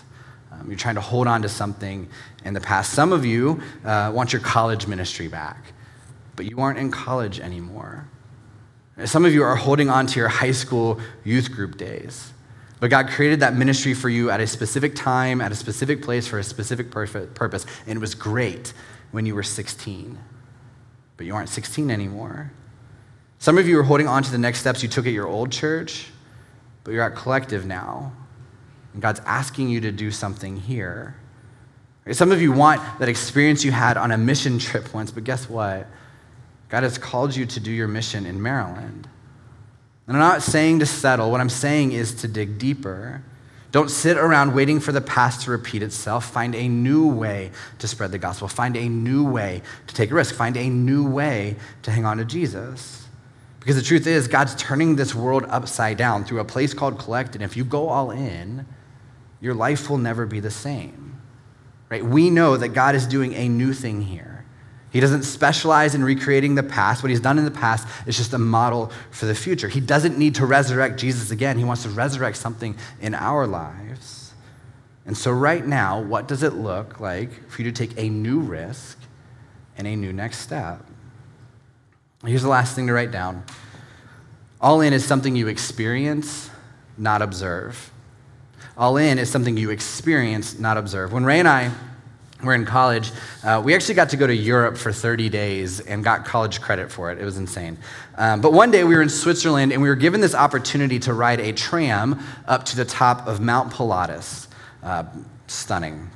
Um, 0.52 0.68
you're 0.68 0.78
trying 0.78 0.96
to 0.96 1.02
hold 1.02 1.28
on 1.28 1.42
to 1.42 1.50
something 1.50 2.08
in 2.46 2.54
the 2.54 2.62
past. 2.62 2.94
Some 2.94 3.12
of 3.12 3.26
you 3.26 3.62
uh, 3.84 4.12
want 4.14 4.32
your 4.32 4.42
college 4.42 4.88
ministry 4.88 5.28
back, 5.28 5.74
but 6.36 6.46
you 6.46 6.60
aren't 6.60 6.78
in 6.78 6.92
college 6.92 7.40
anymore. 7.40 8.08
Some 9.06 9.26
of 9.26 9.34
you 9.34 9.44
are 9.44 9.56
holding 9.56 9.90
on 9.90 10.06
to 10.08 10.20
your 10.20 10.28
high 10.28 10.52
school 10.52 11.00
youth 11.24 11.52
group 11.52 11.78
days. 11.78 12.32
But 12.80 12.90
God 12.90 13.08
created 13.08 13.40
that 13.40 13.56
ministry 13.56 13.94
for 13.94 14.10
you 14.10 14.30
at 14.30 14.40
a 14.40 14.46
specific 14.46 14.94
time, 14.94 15.42
at 15.42 15.52
a 15.52 15.56
specific 15.56 16.04
place, 16.04 16.28
for 16.28 16.38
a 16.38 16.44
specific 16.44 16.92
purpose. 16.92 17.66
And 17.88 17.96
it 17.96 18.00
was 18.00 18.14
great 18.14 18.74
when 19.12 19.26
you 19.26 19.34
were 19.34 19.44
16. 19.44 20.20
But 21.18 21.26
you 21.26 21.34
aren't 21.34 21.50
16 21.50 21.90
anymore. 21.90 22.52
Some 23.44 23.58
of 23.58 23.68
you 23.68 23.78
are 23.78 23.84
holding 23.84 24.08
on 24.08 24.24
to 24.24 24.32
the 24.32 24.38
next 24.38 24.62
steps 24.62 24.82
you 24.84 24.88
took 24.88 25.06
at 25.06 25.12
your 25.12 25.28
old 25.28 25.52
church, 25.52 26.08
but 26.86 26.92
you're 26.92 27.04
at 27.04 27.14
collective 27.14 27.66
now. 27.66 28.14
And 28.94 29.02
God's 29.02 29.20
asking 29.26 29.68
you 29.68 29.82
to 29.82 29.92
do 29.92 30.12
something 30.12 30.56
here. 30.56 31.18
Some 32.14 32.32
of 32.32 32.42
you 32.42 32.54
want 32.54 32.80
that 33.00 33.10
experience 33.10 33.66
you 33.66 33.74
had 33.74 33.98
on 33.98 34.12
a 34.12 34.18
mission 34.18 34.60
trip 34.60 34.94
once, 34.94 35.12
but 35.12 35.26
guess 35.26 35.50
what? 35.50 35.88
God 36.70 36.84
has 36.84 36.98
called 36.98 37.36
you 37.36 37.46
to 37.48 37.60
do 37.60 37.70
your 37.70 37.90
mission 37.90 38.26
in 38.26 38.42
Maryland. 38.42 39.10
And 40.08 40.16
I'm 40.16 40.24
not 40.24 40.42
saying 40.42 40.80
to 40.80 40.86
settle. 40.86 41.30
What 41.30 41.42
I'm 41.42 41.50
saying 41.50 41.92
is 41.92 42.16
to 42.22 42.30
dig 42.30 42.58
deeper. 42.58 43.24
Don't 43.74 43.90
sit 43.90 44.16
around 44.16 44.54
waiting 44.54 44.80
for 44.80 44.94
the 44.94 45.02
past 45.02 45.42
to 45.42 45.52
repeat 45.52 45.84
itself. 45.84 46.32
Find 46.32 46.56
a 46.56 46.70
new 46.70 47.10
way 47.10 47.52
to 47.80 47.90
spread 47.90 48.14
the 48.14 48.20
gospel. 48.20 48.48
Find 48.48 48.78
a 48.78 48.88
new 48.88 49.30
way 49.30 49.64
to 49.88 49.94
take 49.94 50.12
a 50.12 50.16
risk. 50.16 50.34
Find 50.34 50.56
a 50.56 50.70
new 50.70 51.06
way 51.06 51.58
to 51.82 51.92
hang 51.92 52.06
on 52.06 52.20
to 52.20 52.24
Jesus. 52.24 53.03
Because 53.64 53.78
the 53.78 53.82
truth 53.82 54.08
is, 54.08 54.28
God's 54.28 54.56
turning 54.56 54.98
this 54.98 55.16
world 55.16 55.46
upside 55.48 55.96
down 55.96 56.26
through 56.26 56.42
a 56.42 56.46
place 56.46 56.74
called 56.74 57.00
Collect. 57.00 57.34
And 57.34 57.42
if 57.42 57.56
you 57.56 57.64
go 57.64 57.88
all 57.88 58.12
in, 58.12 58.66
your 59.40 59.54
life 59.54 59.90
will 59.90 59.98
never 59.98 60.26
be 60.26 60.42
the 60.42 60.52
same. 60.52 61.22
Right? 61.88 62.04
We 62.04 62.30
know 62.30 62.58
that 62.58 62.70
God 62.70 62.94
is 62.94 63.08
doing 63.08 63.34
a 63.36 63.48
new 63.48 63.72
thing 63.72 64.02
here. 64.02 64.44
He 64.92 65.00
doesn't 65.00 65.24
specialize 65.24 65.96
in 65.96 66.04
recreating 66.04 66.56
the 66.56 66.64
past. 66.64 67.04
What 67.04 67.10
he's 67.10 67.22
done 67.22 67.40
in 67.40 67.46
the 67.46 67.52
past 67.52 67.88
is 68.06 68.18
just 68.18 68.34
a 68.34 68.38
model 68.38 68.92
for 69.12 69.28
the 69.28 69.34
future. 69.34 69.70
He 69.70 69.80
doesn't 69.80 70.18
need 70.18 70.36
to 70.36 70.46
resurrect 70.46 71.00
Jesus 71.00 71.32
again. 71.32 71.58
He 71.58 71.64
wants 71.64 71.84
to 71.84 71.90
resurrect 71.90 72.36
something 72.36 72.76
in 73.00 73.16
our 73.16 73.48
lives. 73.48 74.34
And 75.06 75.18
so, 75.18 75.32
right 75.32 75.66
now, 75.66 76.02
what 76.02 76.28
does 76.28 76.44
it 76.44 76.54
look 76.54 77.00
like 77.00 77.50
for 77.50 77.62
you 77.62 77.72
to 77.72 77.88
take 77.88 77.98
a 77.98 78.10
new 78.10 78.42
risk 78.42 79.00
and 79.78 79.88
a 79.88 79.96
new 79.96 80.12
next 80.12 80.40
step? 80.40 80.86
Here's 82.26 82.44
the 82.44 82.50
last 82.50 82.76
thing 82.76 82.88
to 82.88 82.94
write 82.94 83.12
down 83.12 83.44
All 84.62 84.82
in 84.82 84.94
is 84.94 85.06
something 85.06 85.36
you 85.36 85.48
experience, 85.48 86.50
not 86.98 87.22
observe. 87.22 87.92
All 88.78 88.98
in 88.98 89.20
is 89.20 89.30
something 89.30 89.58
you 89.58 89.70
experience, 89.70 90.58
not 90.58 90.78
observe. 90.78 91.14
When 91.14 91.26
Ray 91.26 91.40
and 91.40 91.48
I 91.48 91.72
were 92.42 92.56
in 92.56 92.66
college, 92.66 93.12
uh, 93.44 93.62
we 93.64 93.76
actually 93.76 93.96
got 93.96 94.10
to 94.10 94.18
go 94.18 94.26
to 94.26 94.36
Europe 94.36 94.78
for 94.78 94.92
30 94.92 95.30
days 95.30 95.80
and 95.80 96.04
got 96.04 96.26
college 96.26 96.60
credit 96.60 96.92
for 96.92 97.12
it. 97.12 97.20
It 97.20 97.26
was 97.26 97.38
insane. 97.38 97.78
Um, 98.18 98.42
but 98.42 98.52
one 98.52 98.72
day 98.72 98.84
we 98.84 98.96
were 98.96 99.02
in 99.02 99.10
Switzerland 99.10 99.72
and 99.72 99.82
we 99.82 99.90
were 99.90 99.96
given 99.96 100.22
this 100.22 100.34
opportunity 100.34 100.98
to 101.00 101.14
ride 101.14 101.40
a 101.40 101.54
tram 101.54 102.20
up 102.48 102.66
to 102.66 102.76
the 102.76 102.86
top 102.86 103.28
of 103.28 103.42
Mount 103.42 103.72
Pilatus. 103.72 104.48
Uh, 104.82 105.04
stunning. 105.48 106.10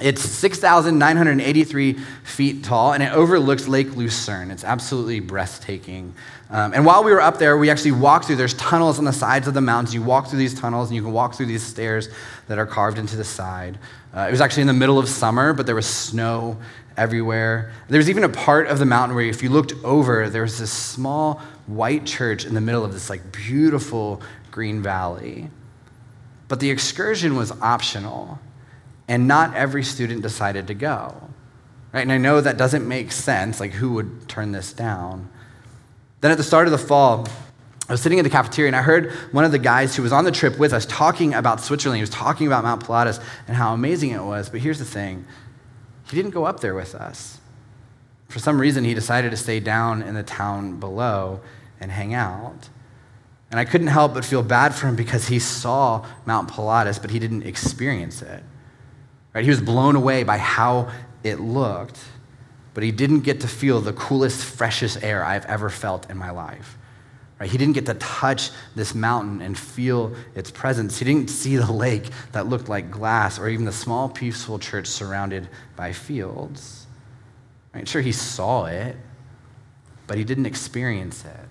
It's 0.00 0.22
6,983 0.22 1.94
feet 2.22 2.62
tall 2.62 2.92
and 2.92 3.02
it 3.02 3.12
overlooks 3.12 3.66
Lake 3.66 3.96
Lucerne. 3.96 4.50
It's 4.52 4.62
absolutely 4.62 5.18
breathtaking. 5.18 6.14
Um, 6.50 6.72
and 6.72 6.86
while 6.86 7.02
we 7.02 7.12
were 7.12 7.20
up 7.20 7.38
there, 7.38 7.58
we 7.58 7.68
actually 7.68 7.92
walked 7.92 8.26
through, 8.26 8.36
there's 8.36 8.54
tunnels 8.54 8.98
on 8.98 9.04
the 9.04 9.12
sides 9.12 9.48
of 9.48 9.54
the 9.54 9.60
mountains. 9.60 9.92
You 9.92 10.02
walk 10.02 10.28
through 10.28 10.38
these 10.38 10.58
tunnels 10.58 10.88
and 10.88 10.96
you 10.96 11.02
can 11.02 11.12
walk 11.12 11.34
through 11.34 11.46
these 11.46 11.64
stairs 11.64 12.08
that 12.46 12.58
are 12.58 12.66
carved 12.66 12.98
into 12.98 13.16
the 13.16 13.24
side. 13.24 13.78
Uh, 14.14 14.26
it 14.28 14.30
was 14.30 14.40
actually 14.40 14.62
in 14.62 14.68
the 14.68 14.72
middle 14.72 14.98
of 14.98 15.08
summer, 15.08 15.52
but 15.52 15.66
there 15.66 15.74
was 15.74 15.86
snow 15.86 16.58
everywhere. 16.96 17.72
There 17.88 17.98
was 17.98 18.08
even 18.08 18.24
a 18.24 18.28
part 18.28 18.68
of 18.68 18.78
the 18.78 18.86
mountain 18.86 19.16
where 19.16 19.24
if 19.24 19.42
you 19.42 19.50
looked 19.50 19.72
over, 19.84 20.30
there 20.30 20.42
was 20.42 20.58
this 20.58 20.72
small 20.72 21.42
white 21.66 22.06
church 22.06 22.44
in 22.44 22.54
the 22.54 22.60
middle 22.60 22.84
of 22.84 22.92
this 22.92 23.10
like 23.10 23.32
beautiful 23.32 24.22
green 24.50 24.80
valley. 24.80 25.50
But 26.48 26.60
the 26.60 26.70
excursion 26.70 27.36
was 27.36 27.52
optional, 27.60 28.38
and 29.08 29.26
not 29.26 29.54
every 29.54 29.82
student 29.82 30.22
decided 30.22 30.66
to 30.66 30.74
go. 30.74 31.28
Right? 31.92 32.02
And 32.02 32.12
I 32.12 32.18
know 32.18 32.40
that 32.40 32.58
doesn't 32.58 32.86
make 32.86 33.10
sense. 33.10 33.58
Like, 33.58 33.72
who 33.72 33.94
would 33.94 34.28
turn 34.28 34.52
this 34.52 34.72
down? 34.72 35.30
Then 36.20 36.30
at 36.30 36.36
the 36.36 36.44
start 36.44 36.66
of 36.66 36.72
the 36.72 36.78
fall, 36.78 37.26
I 37.88 37.92
was 37.92 38.02
sitting 38.02 38.18
in 38.18 38.24
the 38.24 38.30
cafeteria 38.30 38.68
and 38.68 38.76
I 38.76 38.82
heard 38.82 39.12
one 39.32 39.46
of 39.46 39.52
the 39.52 39.58
guys 39.58 39.96
who 39.96 40.02
was 40.02 40.12
on 40.12 40.24
the 40.24 40.30
trip 40.30 40.58
with 40.58 40.74
us 40.74 40.84
talking 40.84 41.32
about 41.32 41.60
Switzerland. 41.62 41.96
He 41.96 42.02
was 42.02 42.10
talking 42.10 42.46
about 42.46 42.62
Mount 42.62 42.84
Pilatus 42.84 43.18
and 43.46 43.56
how 43.56 43.72
amazing 43.72 44.10
it 44.10 44.22
was. 44.22 44.50
But 44.50 44.60
here's 44.60 44.78
the 44.78 44.84
thing 44.84 45.24
he 46.10 46.16
didn't 46.16 46.32
go 46.32 46.44
up 46.44 46.60
there 46.60 46.74
with 46.74 46.94
us. 46.94 47.38
For 48.28 48.38
some 48.38 48.60
reason, 48.60 48.84
he 48.84 48.92
decided 48.92 49.30
to 49.30 49.38
stay 49.38 49.58
down 49.58 50.02
in 50.02 50.14
the 50.14 50.22
town 50.22 50.78
below 50.78 51.40
and 51.80 51.90
hang 51.90 52.12
out. 52.12 52.68
And 53.50 53.58
I 53.58 53.64
couldn't 53.64 53.86
help 53.86 54.12
but 54.12 54.24
feel 54.26 54.42
bad 54.42 54.74
for 54.74 54.86
him 54.86 54.96
because 54.96 55.28
he 55.28 55.38
saw 55.38 56.04
Mount 56.26 56.50
Pilatus, 56.50 56.98
but 56.98 57.10
he 57.10 57.18
didn't 57.18 57.44
experience 57.44 58.20
it. 58.20 58.42
Right? 59.38 59.44
He 59.44 59.50
was 59.50 59.60
blown 59.60 59.96
away 59.96 60.22
by 60.24 60.38
how 60.38 60.90
it 61.24 61.40
looked 61.40 61.98
but 62.78 62.84
he 62.84 62.92
didn't 62.92 63.22
get 63.22 63.40
to 63.40 63.48
feel 63.48 63.80
the 63.80 63.92
coolest, 63.92 64.44
freshest 64.44 65.02
air 65.02 65.24
I've 65.24 65.44
ever 65.46 65.68
felt 65.68 66.08
in 66.10 66.16
my 66.16 66.30
life. 66.30 66.78
Right? 67.40 67.50
He 67.50 67.58
didn't 67.58 67.74
get 67.74 67.86
to 67.86 67.94
touch 67.94 68.52
this 68.76 68.94
mountain 68.94 69.42
and 69.42 69.58
feel 69.58 70.14
its 70.36 70.52
presence. 70.52 70.96
He 70.96 71.04
didn't 71.04 71.28
see 71.28 71.56
the 71.56 71.72
lake 71.72 72.04
that 72.30 72.46
looked 72.46 72.68
like 72.68 72.88
glass 72.88 73.36
or 73.36 73.48
even 73.48 73.64
the 73.64 73.72
small, 73.72 74.08
peaceful 74.08 74.60
church 74.60 74.86
surrounded 74.86 75.48
by 75.74 75.92
fields. 75.92 76.86
Right? 77.74 77.88
Sure, 77.88 78.00
he 78.00 78.12
saw 78.12 78.66
it, 78.66 78.94
but 80.06 80.16
he 80.16 80.22
didn't 80.22 80.46
experience 80.46 81.24
it. 81.24 81.48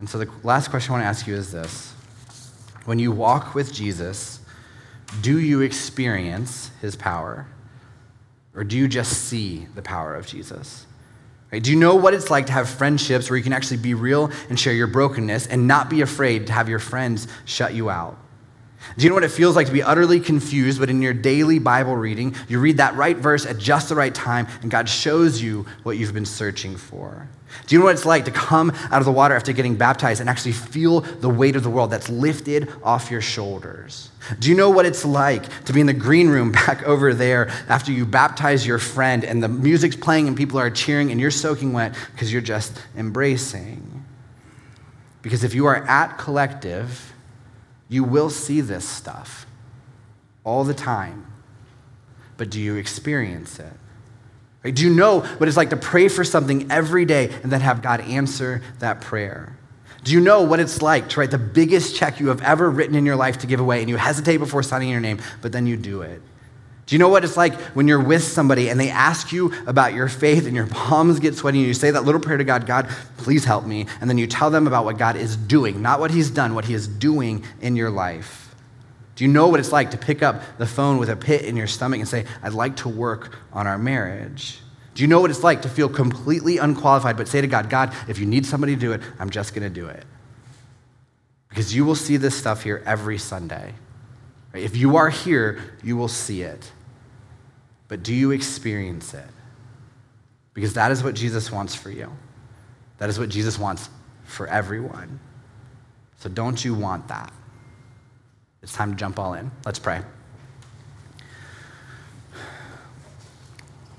And 0.00 0.10
so 0.10 0.18
the 0.18 0.28
last 0.42 0.70
question 0.70 0.90
I 0.90 0.94
want 0.94 1.04
to 1.04 1.08
ask 1.08 1.24
you 1.24 1.36
is 1.36 1.52
this 1.52 1.92
When 2.84 2.98
you 2.98 3.12
walk 3.12 3.54
with 3.54 3.72
Jesus, 3.72 4.40
do 5.20 5.38
you 5.38 5.62
experience 5.62 6.70
his 6.80 6.96
power? 6.96 7.46
Or 8.54 8.64
do 8.64 8.76
you 8.76 8.88
just 8.88 9.12
see 9.12 9.66
the 9.74 9.82
power 9.82 10.14
of 10.14 10.26
Jesus? 10.26 10.86
Right? 11.52 11.62
Do 11.62 11.70
you 11.70 11.78
know 11.78 11.94
what 11.94 12.12
it's 12.12 12.30
like 12.30 12.46
to 12.46 12.52
have 12.52 12.68
friendships 12.68 13.30
where 13.30 13.36
you 13.36 13.42
can 13.42 13.52
actually 13.52 13.78
be 13.78 13.94
real 13.94 14.30
and 14.48 14.58
share 14.58 14.74
your 14.74 14.86
brokenness 14.86 15.46
and 15.46 15.66
not 15.66 15.88
be 15.88 16.02
afraid 16.02 16.46
to 16.48 16.52
have 16.52 16.68
your 16.68 16.78
friends 16.78 17.26
shut 17.44 17.72
you 17.72 17.88
out? 17.88 18.18
Do 18.96 19.04
you 19.04 19.10
know 19.10 19.14
what 19.14 19.24
it 19.24 19.30
feels 19.30 19.56
like 19.56 19.66
to 19.66 19.72
be 19.72 19.82
utterly 19.82 20.20
confused, 20.20 20.80
but 20.80 20.90
in 20.90 21.02
your 21.02 21.14
daily 21.14 21.58
Bible 21.58 21.96
reading, 21.96 22.34
you 22.48 22.58
read 22.58 22.78
that 22.78 22.94
right 22.94 23.16
verse 23.16 23.46
at 23.46 23.58
just 23.58 23.88
the 23.88 23.94
right 23.94 24.14
time, 24.14 24.46
and 24.62 24.70
God 24.70 24.88
shows 24.88 25.42
you 25.42 25.66
what 25.82 25.96
you've 25.96 26.14
been 26.14 26.26
searching 26.26 26.76
for? 26.76 27.28
Do 27.66 27.74
you 27.74 27.78
know 27.78 27.86
what 27.86 27.94
it's 27.94 28.06
like 28.06 28.24
to 28.26 28.30
come 28.30 28.70
out 28.90 29.00
of 29.00 29.04
the 29.04 29.12
water 29.12 29.34
after 29.34 29.52
getting 29.52 29.76
baptized 29.76 30.20
and 30.20 30.28
actually 30.28 30.52
feel 30.52 31.00
the 31.00 31.28
weight 31.28 31.56
of 31.56 31.62
the 31.62 31.70
world 31.70 31.90
that's 31.90 32.08
lifted 32.08 32.70
off 32.82 33.10
your 33.10 33.20
shoulders? 33.20 34.10
Do 34.38 34.50
you 34.50 34.56
know 34.56 34.70
what 34.70 34.86
it's 34.86 35.04
like 35.04 35.64
to 35.64 35.72
be 35.72 35.80
in 35.80 35.86
the 35.86 35.92
green 35.92 36.28
room 36.28 36.52
back 36.66 36.82
over 36.84 37.14
there 37.14 37.48
after 37.68 37.92
you 37.92 38.04
baptize 38.04 38.66
your 38.66 38.78
friend 38.78 39.24
and 39.24 39.42
the 39.42 39.48
music's 39.48 39.96
playing 39.96 40.28
and 40.28 40.36
people 40.36 40.58
are 40.58 40.70
cheering 40.70 41.10
and 41.10 41.20
you're 41.20 41.30
soaking 41.30 41.72
wet 41.72 41.94
because 42.12 42.32
you're 42.32 42.42
just 42.42 42.78
embracing? 42.96 44.04
Because 45.22 45.44
if 45.44 45.54
you 45.54 45.66
are 45.66 45.76
at 45.86 46.18
collective, 46.18 47.12
you 47.88 48.04
will 48.04 48.30
see 48.30 48.60
this 48.60 48.86
stuff 48.88 49.46
all 50.44 50.64
the 50.64 50.74
time. 50.74 51.26
But 52.36 52.50
do 52.50 52.60
you 52.60 52.76
experience 52.76 53.58
it? 53.58 54.74
Do 54.74 54.82
you 54.82 54.94
know 54.94 55.20
what 55.20 55.48
it's 55.48 55.56
like 55.56 55.70
to 55.70 55.76
pray 55.76 56.08
for 56.08 56.24
something 56.24 56.70
every 56.70 57.04
day 57.04 57.30
and 57.42 57.50
then 57.50 57.60
have 57.60 57.82
God 57.82 58.00
answer 58.00 58.62
that 58.80 59.00
prayer? 59.00 59.56
Do 60.04 60.12
you 60.12 60.20
know 60.20 60.42
what 60.42 60.60
it's 60.60 60.80
like 60.82 61.08
to 61.10 61.20
write 61.20 61.30
the 61.30 61.38
biggest 61.38 61.96
check 61.96 62.20
you 62.20 62.28
have 62.28 62.42
ever 62.42 62.70
written 62.70 62.94
in 62.94 63.04
your 63.04 63.16
life 63.16 63.38
to 63.38 63.46
give 63.46 63.60
away 63.60 63.80
and 63.80 63.88
you 63.88 63.96
hesitate 63.96 64.38
before 64.38 64.62
signing 64.62 64.88
your 64.90 65.00
name, 65.00 65.20
but 65.42 65.52
then 65.52 65.66
you 65.66 65.76
do 65.76 66.02
it? 66.02 66.22
Do 66.88 66.94
you 66.94 66.98
know 67.00 67.10
what 67.10 67.22
it's 67.22 67.36
like 67.36 67.54
when 67.76 67.86
you're 67.86 68.02
with 68.02 68.24
somebody 68.24 68.70
and 68.70 68.80
they 68.80 68.88
ask 68.88 69.30
you 69.30 69.52
about 69.66 69.92
your 69.92 70.08
faith 70.08 70.46
and 70.46 70.56
your 70.56 70.66
palms 70.66 71.20
get 71.20 71.34
sweaty 71.34 71.58
and 71.58 71.66
you 71.66 71.74
say 71.74 71.90
that 71.90 72.04
little 72.04 72.20
prayer 72.20 72.38
to 72.38 72.44
God, 72.44 72.64
God, 72.64 72.88
please 73.18 73.44
help 73.44 73.66
me, 73.66 73.84
and 74.00 74.08
then 74.08 74.16
you 74.16 74.26
tell 74.26 74.48
them 74.48 74.66
about 74.66 74.86
what 74.86 74.96
God 74.96 75.14
is 75.14 75.36
doing, 75.36 75.82
not 75.82 76.00
what 76.00 76.10
He's 76.10 76.30
done, 76.30 76.54
what 76.54 76.64
He 76.64 76.72
is 76.72 76.88
doing 76.88 77.44
in 77.60 77.76
your 77.76 77.90
life? 77.90 78.54
Do 79.16 79.24
you 79.24 79.30
know 79.30 79.48
what 79.48 79.60
it's 79.60 79.70
like 79.70 79.90
to 79.90 79.98
pick 79.98 80.22
up 80.22 80.40
the 80.56 80.64
phone 80.64 80.96
with 80.96 81.10
a 81.10 81.16
pit 81.16 81.42
in 81.42 81.56
your 81.56 81.66
stomach 81.66 82.00
and 82.00 82.08
say, 82.08 82.24
I'd 82.42 82.54
like 82.54 82.76
to 82.76 82.88
work 82.88 83.36
on 83.52 83.66
our 83.66 83.76
marriage? 83.76 84.60
Do 84.94 85.02
you 85.02 85.08
know 85.08 85.20
what 85.20 85.30
it's 85.30 85.44
like 85.44 85.60
to 85.62 85.68
feel 85.68 85.90
completely 85.90 86.56
unqualified, 86.56 87.18
but 87.18 87.28
say 87.28 87.42
to 87.42 87.46
God, 87.46 87.68
God, 87.68 87.94
if 88.08 88.18
you 88.18 88.24
need 88.24 88.46
somebody 88.46 88.74
to 88.74 88.80
do 88.80 88.92
it, 88.92 89.02
I'm 89.18 89.28
just 89.28 89.54
going 89.54 89.62
to 89.62 89.80
do 89.80 89.88
it? 89.88 90.04
Because 91.50 91.76
you 91.76 91.84
will 91.84 91.94
see 91.94 92.16
this 92.16 92.34
stuff 92.34 92.62
here 92.62 92.82
every 92.86 93.18
Sunday. 93.18 93.74
If 94.54 94.74
you 94.74 94.96
are 94.96 95.10
here, 95.10 95.60
you 95.84 95.94
will 95.98 96.08
see 96.08 96.40
it 96.40 96.72
but 97.88 98.02
do 98.02 98.14
you 98.14 98.30
experience 98.30 99.14
it? 99.14 99.24
Because 100.54 100.74
that 100.74 100.90
is 100.92 101.02
what 101.02 101.14
Jesus 101.14 101.50
wants 101.50 101.74
for 101.74 101.90
you. 101.90 102.12
That 102.98 103.08
is 103.08 103.18
what 103.18 103.28
Jesus 103.28 103.58
wants 103.58 103.88
for 104.24 104.46
everyone. 104.46 105.20
So 106.18 106.28
don't 106.28 106.62
you 106.62 106.74
want 106.74 107.08
that? 107.08 107.32
It's 108.62 108.72
time 108.72 108.90
to 108.90 108.96
jump 108.96 109.18
all 109.18 109.34
in. 109.34 109.50
Let's 109.64 109.78
pray. 109.78 110.02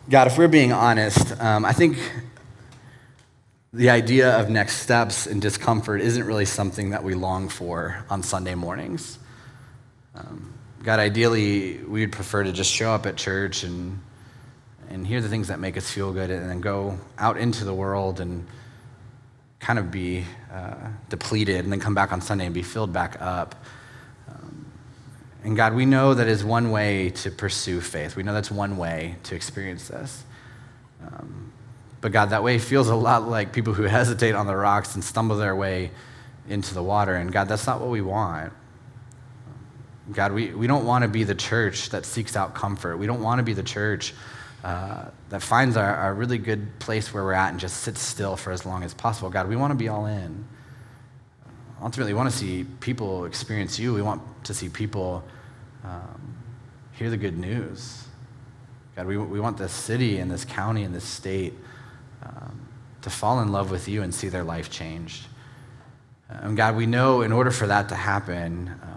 God, 0.09 0.27
if 0.27 0.37
we're 0.37 0.47
being 0.47 0.73
honest, 0.73 1.39
um, 1.39 1.63
I 1.63 1.71
think 1.71 1.97
the 3.71 3.89
idea 3.89 4.37
of 4.37 4.49
next 4.49 4.77
steps 4.77 5.27
and 5.27 5.41
discomfort 5.41 6.01
isn't 6.01 6.25
really 6.25 6.45
something 6.45 6.89
that 6.89 7.03
we 7.03 7.13
long 7.13 7.47
for 7.47 8.03
on 8.09 8.23
Sunday 8.23 8.55
mornings. 8.55 9.19
Um, 10.15 10.53
God, 10.81 10.99
ideally, 10.99 11.77
we 11.77 12.01
would 12.01 12.13
prefer 12.13 12.43
to 12.43 12.53
just 12.53 12.71
show 12.71 12.91
up 12.91 13.05
at 13.05 13.17
church 13.17 13.63
and, 13.63 13.99
and 14.89 15.05
hear 15.05 15.19
the 15.19 15.27
things 15.27 15.49
that 15.49 15.59
make 15.59 15.75
us 15.75 15.89
feel 15.89 16.13
good 16.13 16.29
and 16.29 16.49
then 16.49 16.61
go 16.61 16.97
out 17.17 17.37
into 17.37 17.65
the 17.65 17.73
world 17.73 18.21
and 18.21 18.47
kind 19.59 19.77
of 19.77 19.91
be 19.91 20.23
uh, 20.53 20.75
depleted 21.09 21.63
and 21.63 21.71
then 21.71 21.81
come 21.81 21.93
back 21.93 22.13
on 22.13 22.21
Sunday 22.21 22.45
and 22.45 22.53
be 22.53 22.63
filled 22.63 22.93
back 22.93 23.17
up. 23.19 23.55
Um, 24.29 24.65
And 25.43 25.57
God, 25.57 25.73
we 25.73 25.85
know 25.85 26.13
that 26.13 26.27
is 26.27 26.45
one 26.45 26.71
way 26.71 27.09
to 27.09 27.29
pursue 27.29 27.81
faith. 27.81 28.15
We 28.15 28.23
know 28.23 28.33
that's 28.33 28.51
one 28.51 28.77
way 28.77 29.17
to 29.23 29.35
experience 29.35 29.89
this. 29.89 30.23
Um, 31.05 31.51
but 31.99 32.13
God, 32.13 32.29
that 32.29 32.41
way 32.41 32.57
feels 32.57 32.87
a 32.87 32.95
lot 32.95 33.27
like 33.27 33.51
people 33.51 33.73
who 33.73 33.83
hesitate 33.99 34.33
on 34.33 34.47
the 34.47 34.55
rocks 34.55 34.95
and 34.95 35.03
stumble 35.03 35.35
their 35.35 35.57
way 35.57 35.91
into 36.47 36.73
the 36.73 36.83
water. 36.83 37.15
And 37.15 37.33
God, 37.33 37.49
that's 37.49 37.67
not 37.67 37.81
what 37.81 37.89
we 37.89 38.01
want. 38.01 38.53
God, 40.11 40.31
we, 40.31 40.51
we 40.51 40.65
don't 40.65 40.85
want 40.85 41.03
to 41.03 41.07
be 41.07 41.23
the 41.23 41.35
church 41.35 41.89
that 41.89 42.05
seeks 42.05 42.35
out 42.35 42.55
comfort. 42.55 42.97
We 42.97 43.05
don't 43.05 43.21
want 43.21 43.39
to 43.39 43.43
be 43.43 43.53
the 43.53 43.63
church 43.63 44.13
uh, 44.63 45.05
that 45.29 45.41
finds 45.41 45.77
our, 45.77 45.95
our 45.95 46.13
really 46.13 46.37
good 46.37 46.79
place 46.79 47.13
where 47.13 47.23
we're 47.23 47.33
at 47.33 47.51
and 47.51 47.59
just 47.59 47.77
sits 47.81 48.01
still 48.01 48.35
for 48.35 48.51
as 48.51 48.65
long 48.65 48.83
as 48.83 48.93
possible. 48.93 49.29
God, 49.29 49.47
we 49.47 49.55
want 49.55 49.71
to 49.71 49.75
be 49.75 49.87
all 49.87 50.05
in. 50.05 50.45
Ultimately, 51.81 52.13
we 52.13 52.17
want 52.17 52.29
to 52.29 52.35
see 52.35 52.65
people 52.79 53.25
experience 53.25 53.77
you. 53.77 53.93
We 53.93 54.01
want 54.01 54.21
to 54.45 54.53
see 54.53 54.67
people 54.67 55.23
um, 55.83 56.37
hear 56.93 57.09
the 57.09 57.17
good 57.17 57.37
news. 57.37 58.05
God, 58.95 59.05
we, 59.05 59.17
we 59.17 59.39
want 59.39 59.57
this 59.57 59.71
city 59.71 60.17
and 60.17 60.29
this 60.29 60.43
county 60.43 60.83
and 60.83 60.93
this 60.93 61.05
state 61.05 61.53
um, 62.23 62.67
to 63.01 63.09
fall 63.09 63.41
in 63.41 63.51
love 63.51 63.71
with 63.71 63.87
you 63.87 64.01
and 64.01 64.13
see 64.13 64.27
their 64.27 64.43
life 64.43 64.69
changed. 64.69 65.27
And 66.27 66.57
God, 66.57 66.75
we 66.75 66.85
know 66.85 67.21
in 67.21 67.31
order 67.31 67.49
for 67.49 67.67
that 67.67 67.89
to 67.89 67.95
happen, 67.95 68.67
we 68.67 68.88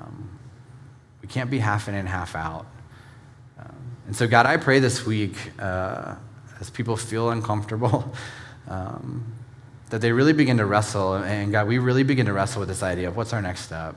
can't 1.33 1.51
be 1.51 1.59
half 1.59 1.89
in 1.89 1.95
and 1.95 2.09
half 2.09 2.37
out. 2.37 2.67
And 4.07 4.17
so, 4.17 4.27
God, 4.27 4.47
I 4.47 4.57
pray 4.57 4.79
this 4.79 5.07
week 5.07 5.37
uh, 5.59 6.17
as 6.61 6.71
people 6.71 6.97
feel 6.97 7.31
uncomfortable, 7.31 8.13
um, 8.69 9.25
that 9.91 10.01
they 10.01 10.13
really 10.13 10.33
begin 10.33 10.59
to 10.59 10.67
wrestle. 10.67 11.15
And 11.15 11.53
God, 11.53 11.67
we 11.67 11.79
really 11.79 12.03
begin 12.03 12.27
to 12.27 12.33
wrestle 12.33 12.61
with 12.61 12.69
this 12.69 12.83
idea 12.83 13.09
of 13.09 13.17
what's 13.17 13.33
our 13.33 13.43
next 13.43 13.63
step. 13.63 13.97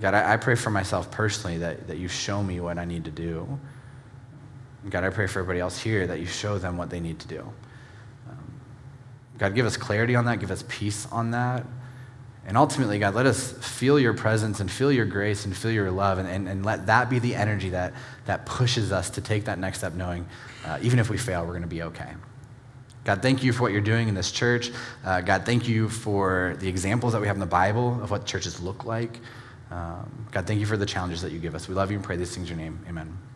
God, 0.00 0.14
I, 0.14 0.34
I 0.34 0.36
pray 0.36 0.54
for 0.54 0.70
myself 0.70 1.10
personally 1.10 1.58
that, 1.58 1.86
that 1.88 1.98
you 1.98 2.08
show 2.08 2.42
me 2.42 2.60
what 2.60 2.78
I 2.78 2.84
need 2.84 3.04
to 3.04 3.10
do. 3.10 3.58
God, 4.88 5.04
I 5.04 5.10
pray 5.10 5.26
for 5.26 5.40
everybody 5.40 5.60
else 5.60 5.78
here 5.78 6.06
that 6.06 6.20
you 6.20 6.26
show 6.26 6.58
them 6.58 6.76
what 6.76 6.90
they 6.90 7.00
need 7.00 7.18
to 7.20 7.28
do. 7.28 7.40
Um, 8.28 8.54
God, 9.38 9.54
give 9.54 9.66
us 9.66 9.76
clarity 9.76 10.14
on 10.14 10.24
that, 10.26 10.40
give 10.40 10.50
us 10.50 10.64
peace 10.68 11.06
on 11.10 11.30
that. 11.30 11.64
And 12.46 12.58
ultimately, 12.58 12.98
God, 12.98 13.14
let 13.14 13.24
us 13.26 13.52
feel 13.52 13.98
your 13.98 14.12
presence 14.12 14.60
and 14.60 14.70
feel 14.70 14.92
your 14.92 15.06
grace 15.06 15.46
and 15.46 15.56
feel 15.56 15.70
your 15.70 15.90
love, 15.90 16.18
and, 16.18 16.28
and, 16.28 16.48
and 16.48 16.64
let 16.64 16.86
that 16.86 17.08
be 17.08 17.18
the 17.18 17.34
energy 17.34 17.70
that, 17.70 17.94
that 18.26 18.44
pushes 18.44 18.92
us 18.92 19.10
to 19.10 19.20
take 19.20 19.44
that 19.46 19.58
next 19.58 19.78
step, 19.78 19.94
knowing 19.94 20.26
uh, 20.66 20.78
even 20.82 20.98
if 20.98 21.08
we 21.08 21.16
fail, 21.16 21.42
we're 21.42 21.52
going 21.52 21.62
to 21.62 21.68
be 21.68 21.82
okay. 21.82 22.12
God, 23.04 23.22
thank 23.22 23.42
you 23.42 23.52
for 23.52 23.62
what 23.62 23.72
you're 23.72 23.80
doing 23.80 24.08
in 24.08 24.14
this 24.14 24.30
church. 24.32 24.70
Uh, 25.04 25.20
God, 25.20 25.44
thank 25.44 25.68
you 25.68 25.88
for 25.88 26.56
the 26.58 26.68
examples 26.68 27.12
that 27.12 27.20
we 27.20 27.26
have 27.26 27.36
in 27.36 27.40
the 27.40 27.46
Bible 27.46 28.02
of 28.02 28.10
what 28.10 28.24
churches 28.24 28.60
look 28.60 28.84
like. 28.84 29.20
Um, 29.70 30.26
God, 30.30 30.46
thank 30.46 30.60
you 30.60 30.66
for 30.66 30.76
the 30.76 30.86
challenges 30.86 31.20
that 31.22 31.32
you 31.32 31.38
give 31.38 31.54
us. 31.54 31.68
We 31.68 31.74
love 31.74 31.90
you 31.90 31.96
and 31.96 32.04
pray 32.04 32.16
these 32.16 32.34
things 32.34 32.50
in 32.50 32.56
your 32.56 32.64
name. 32.64 32.84
Amen. 32.88 33.33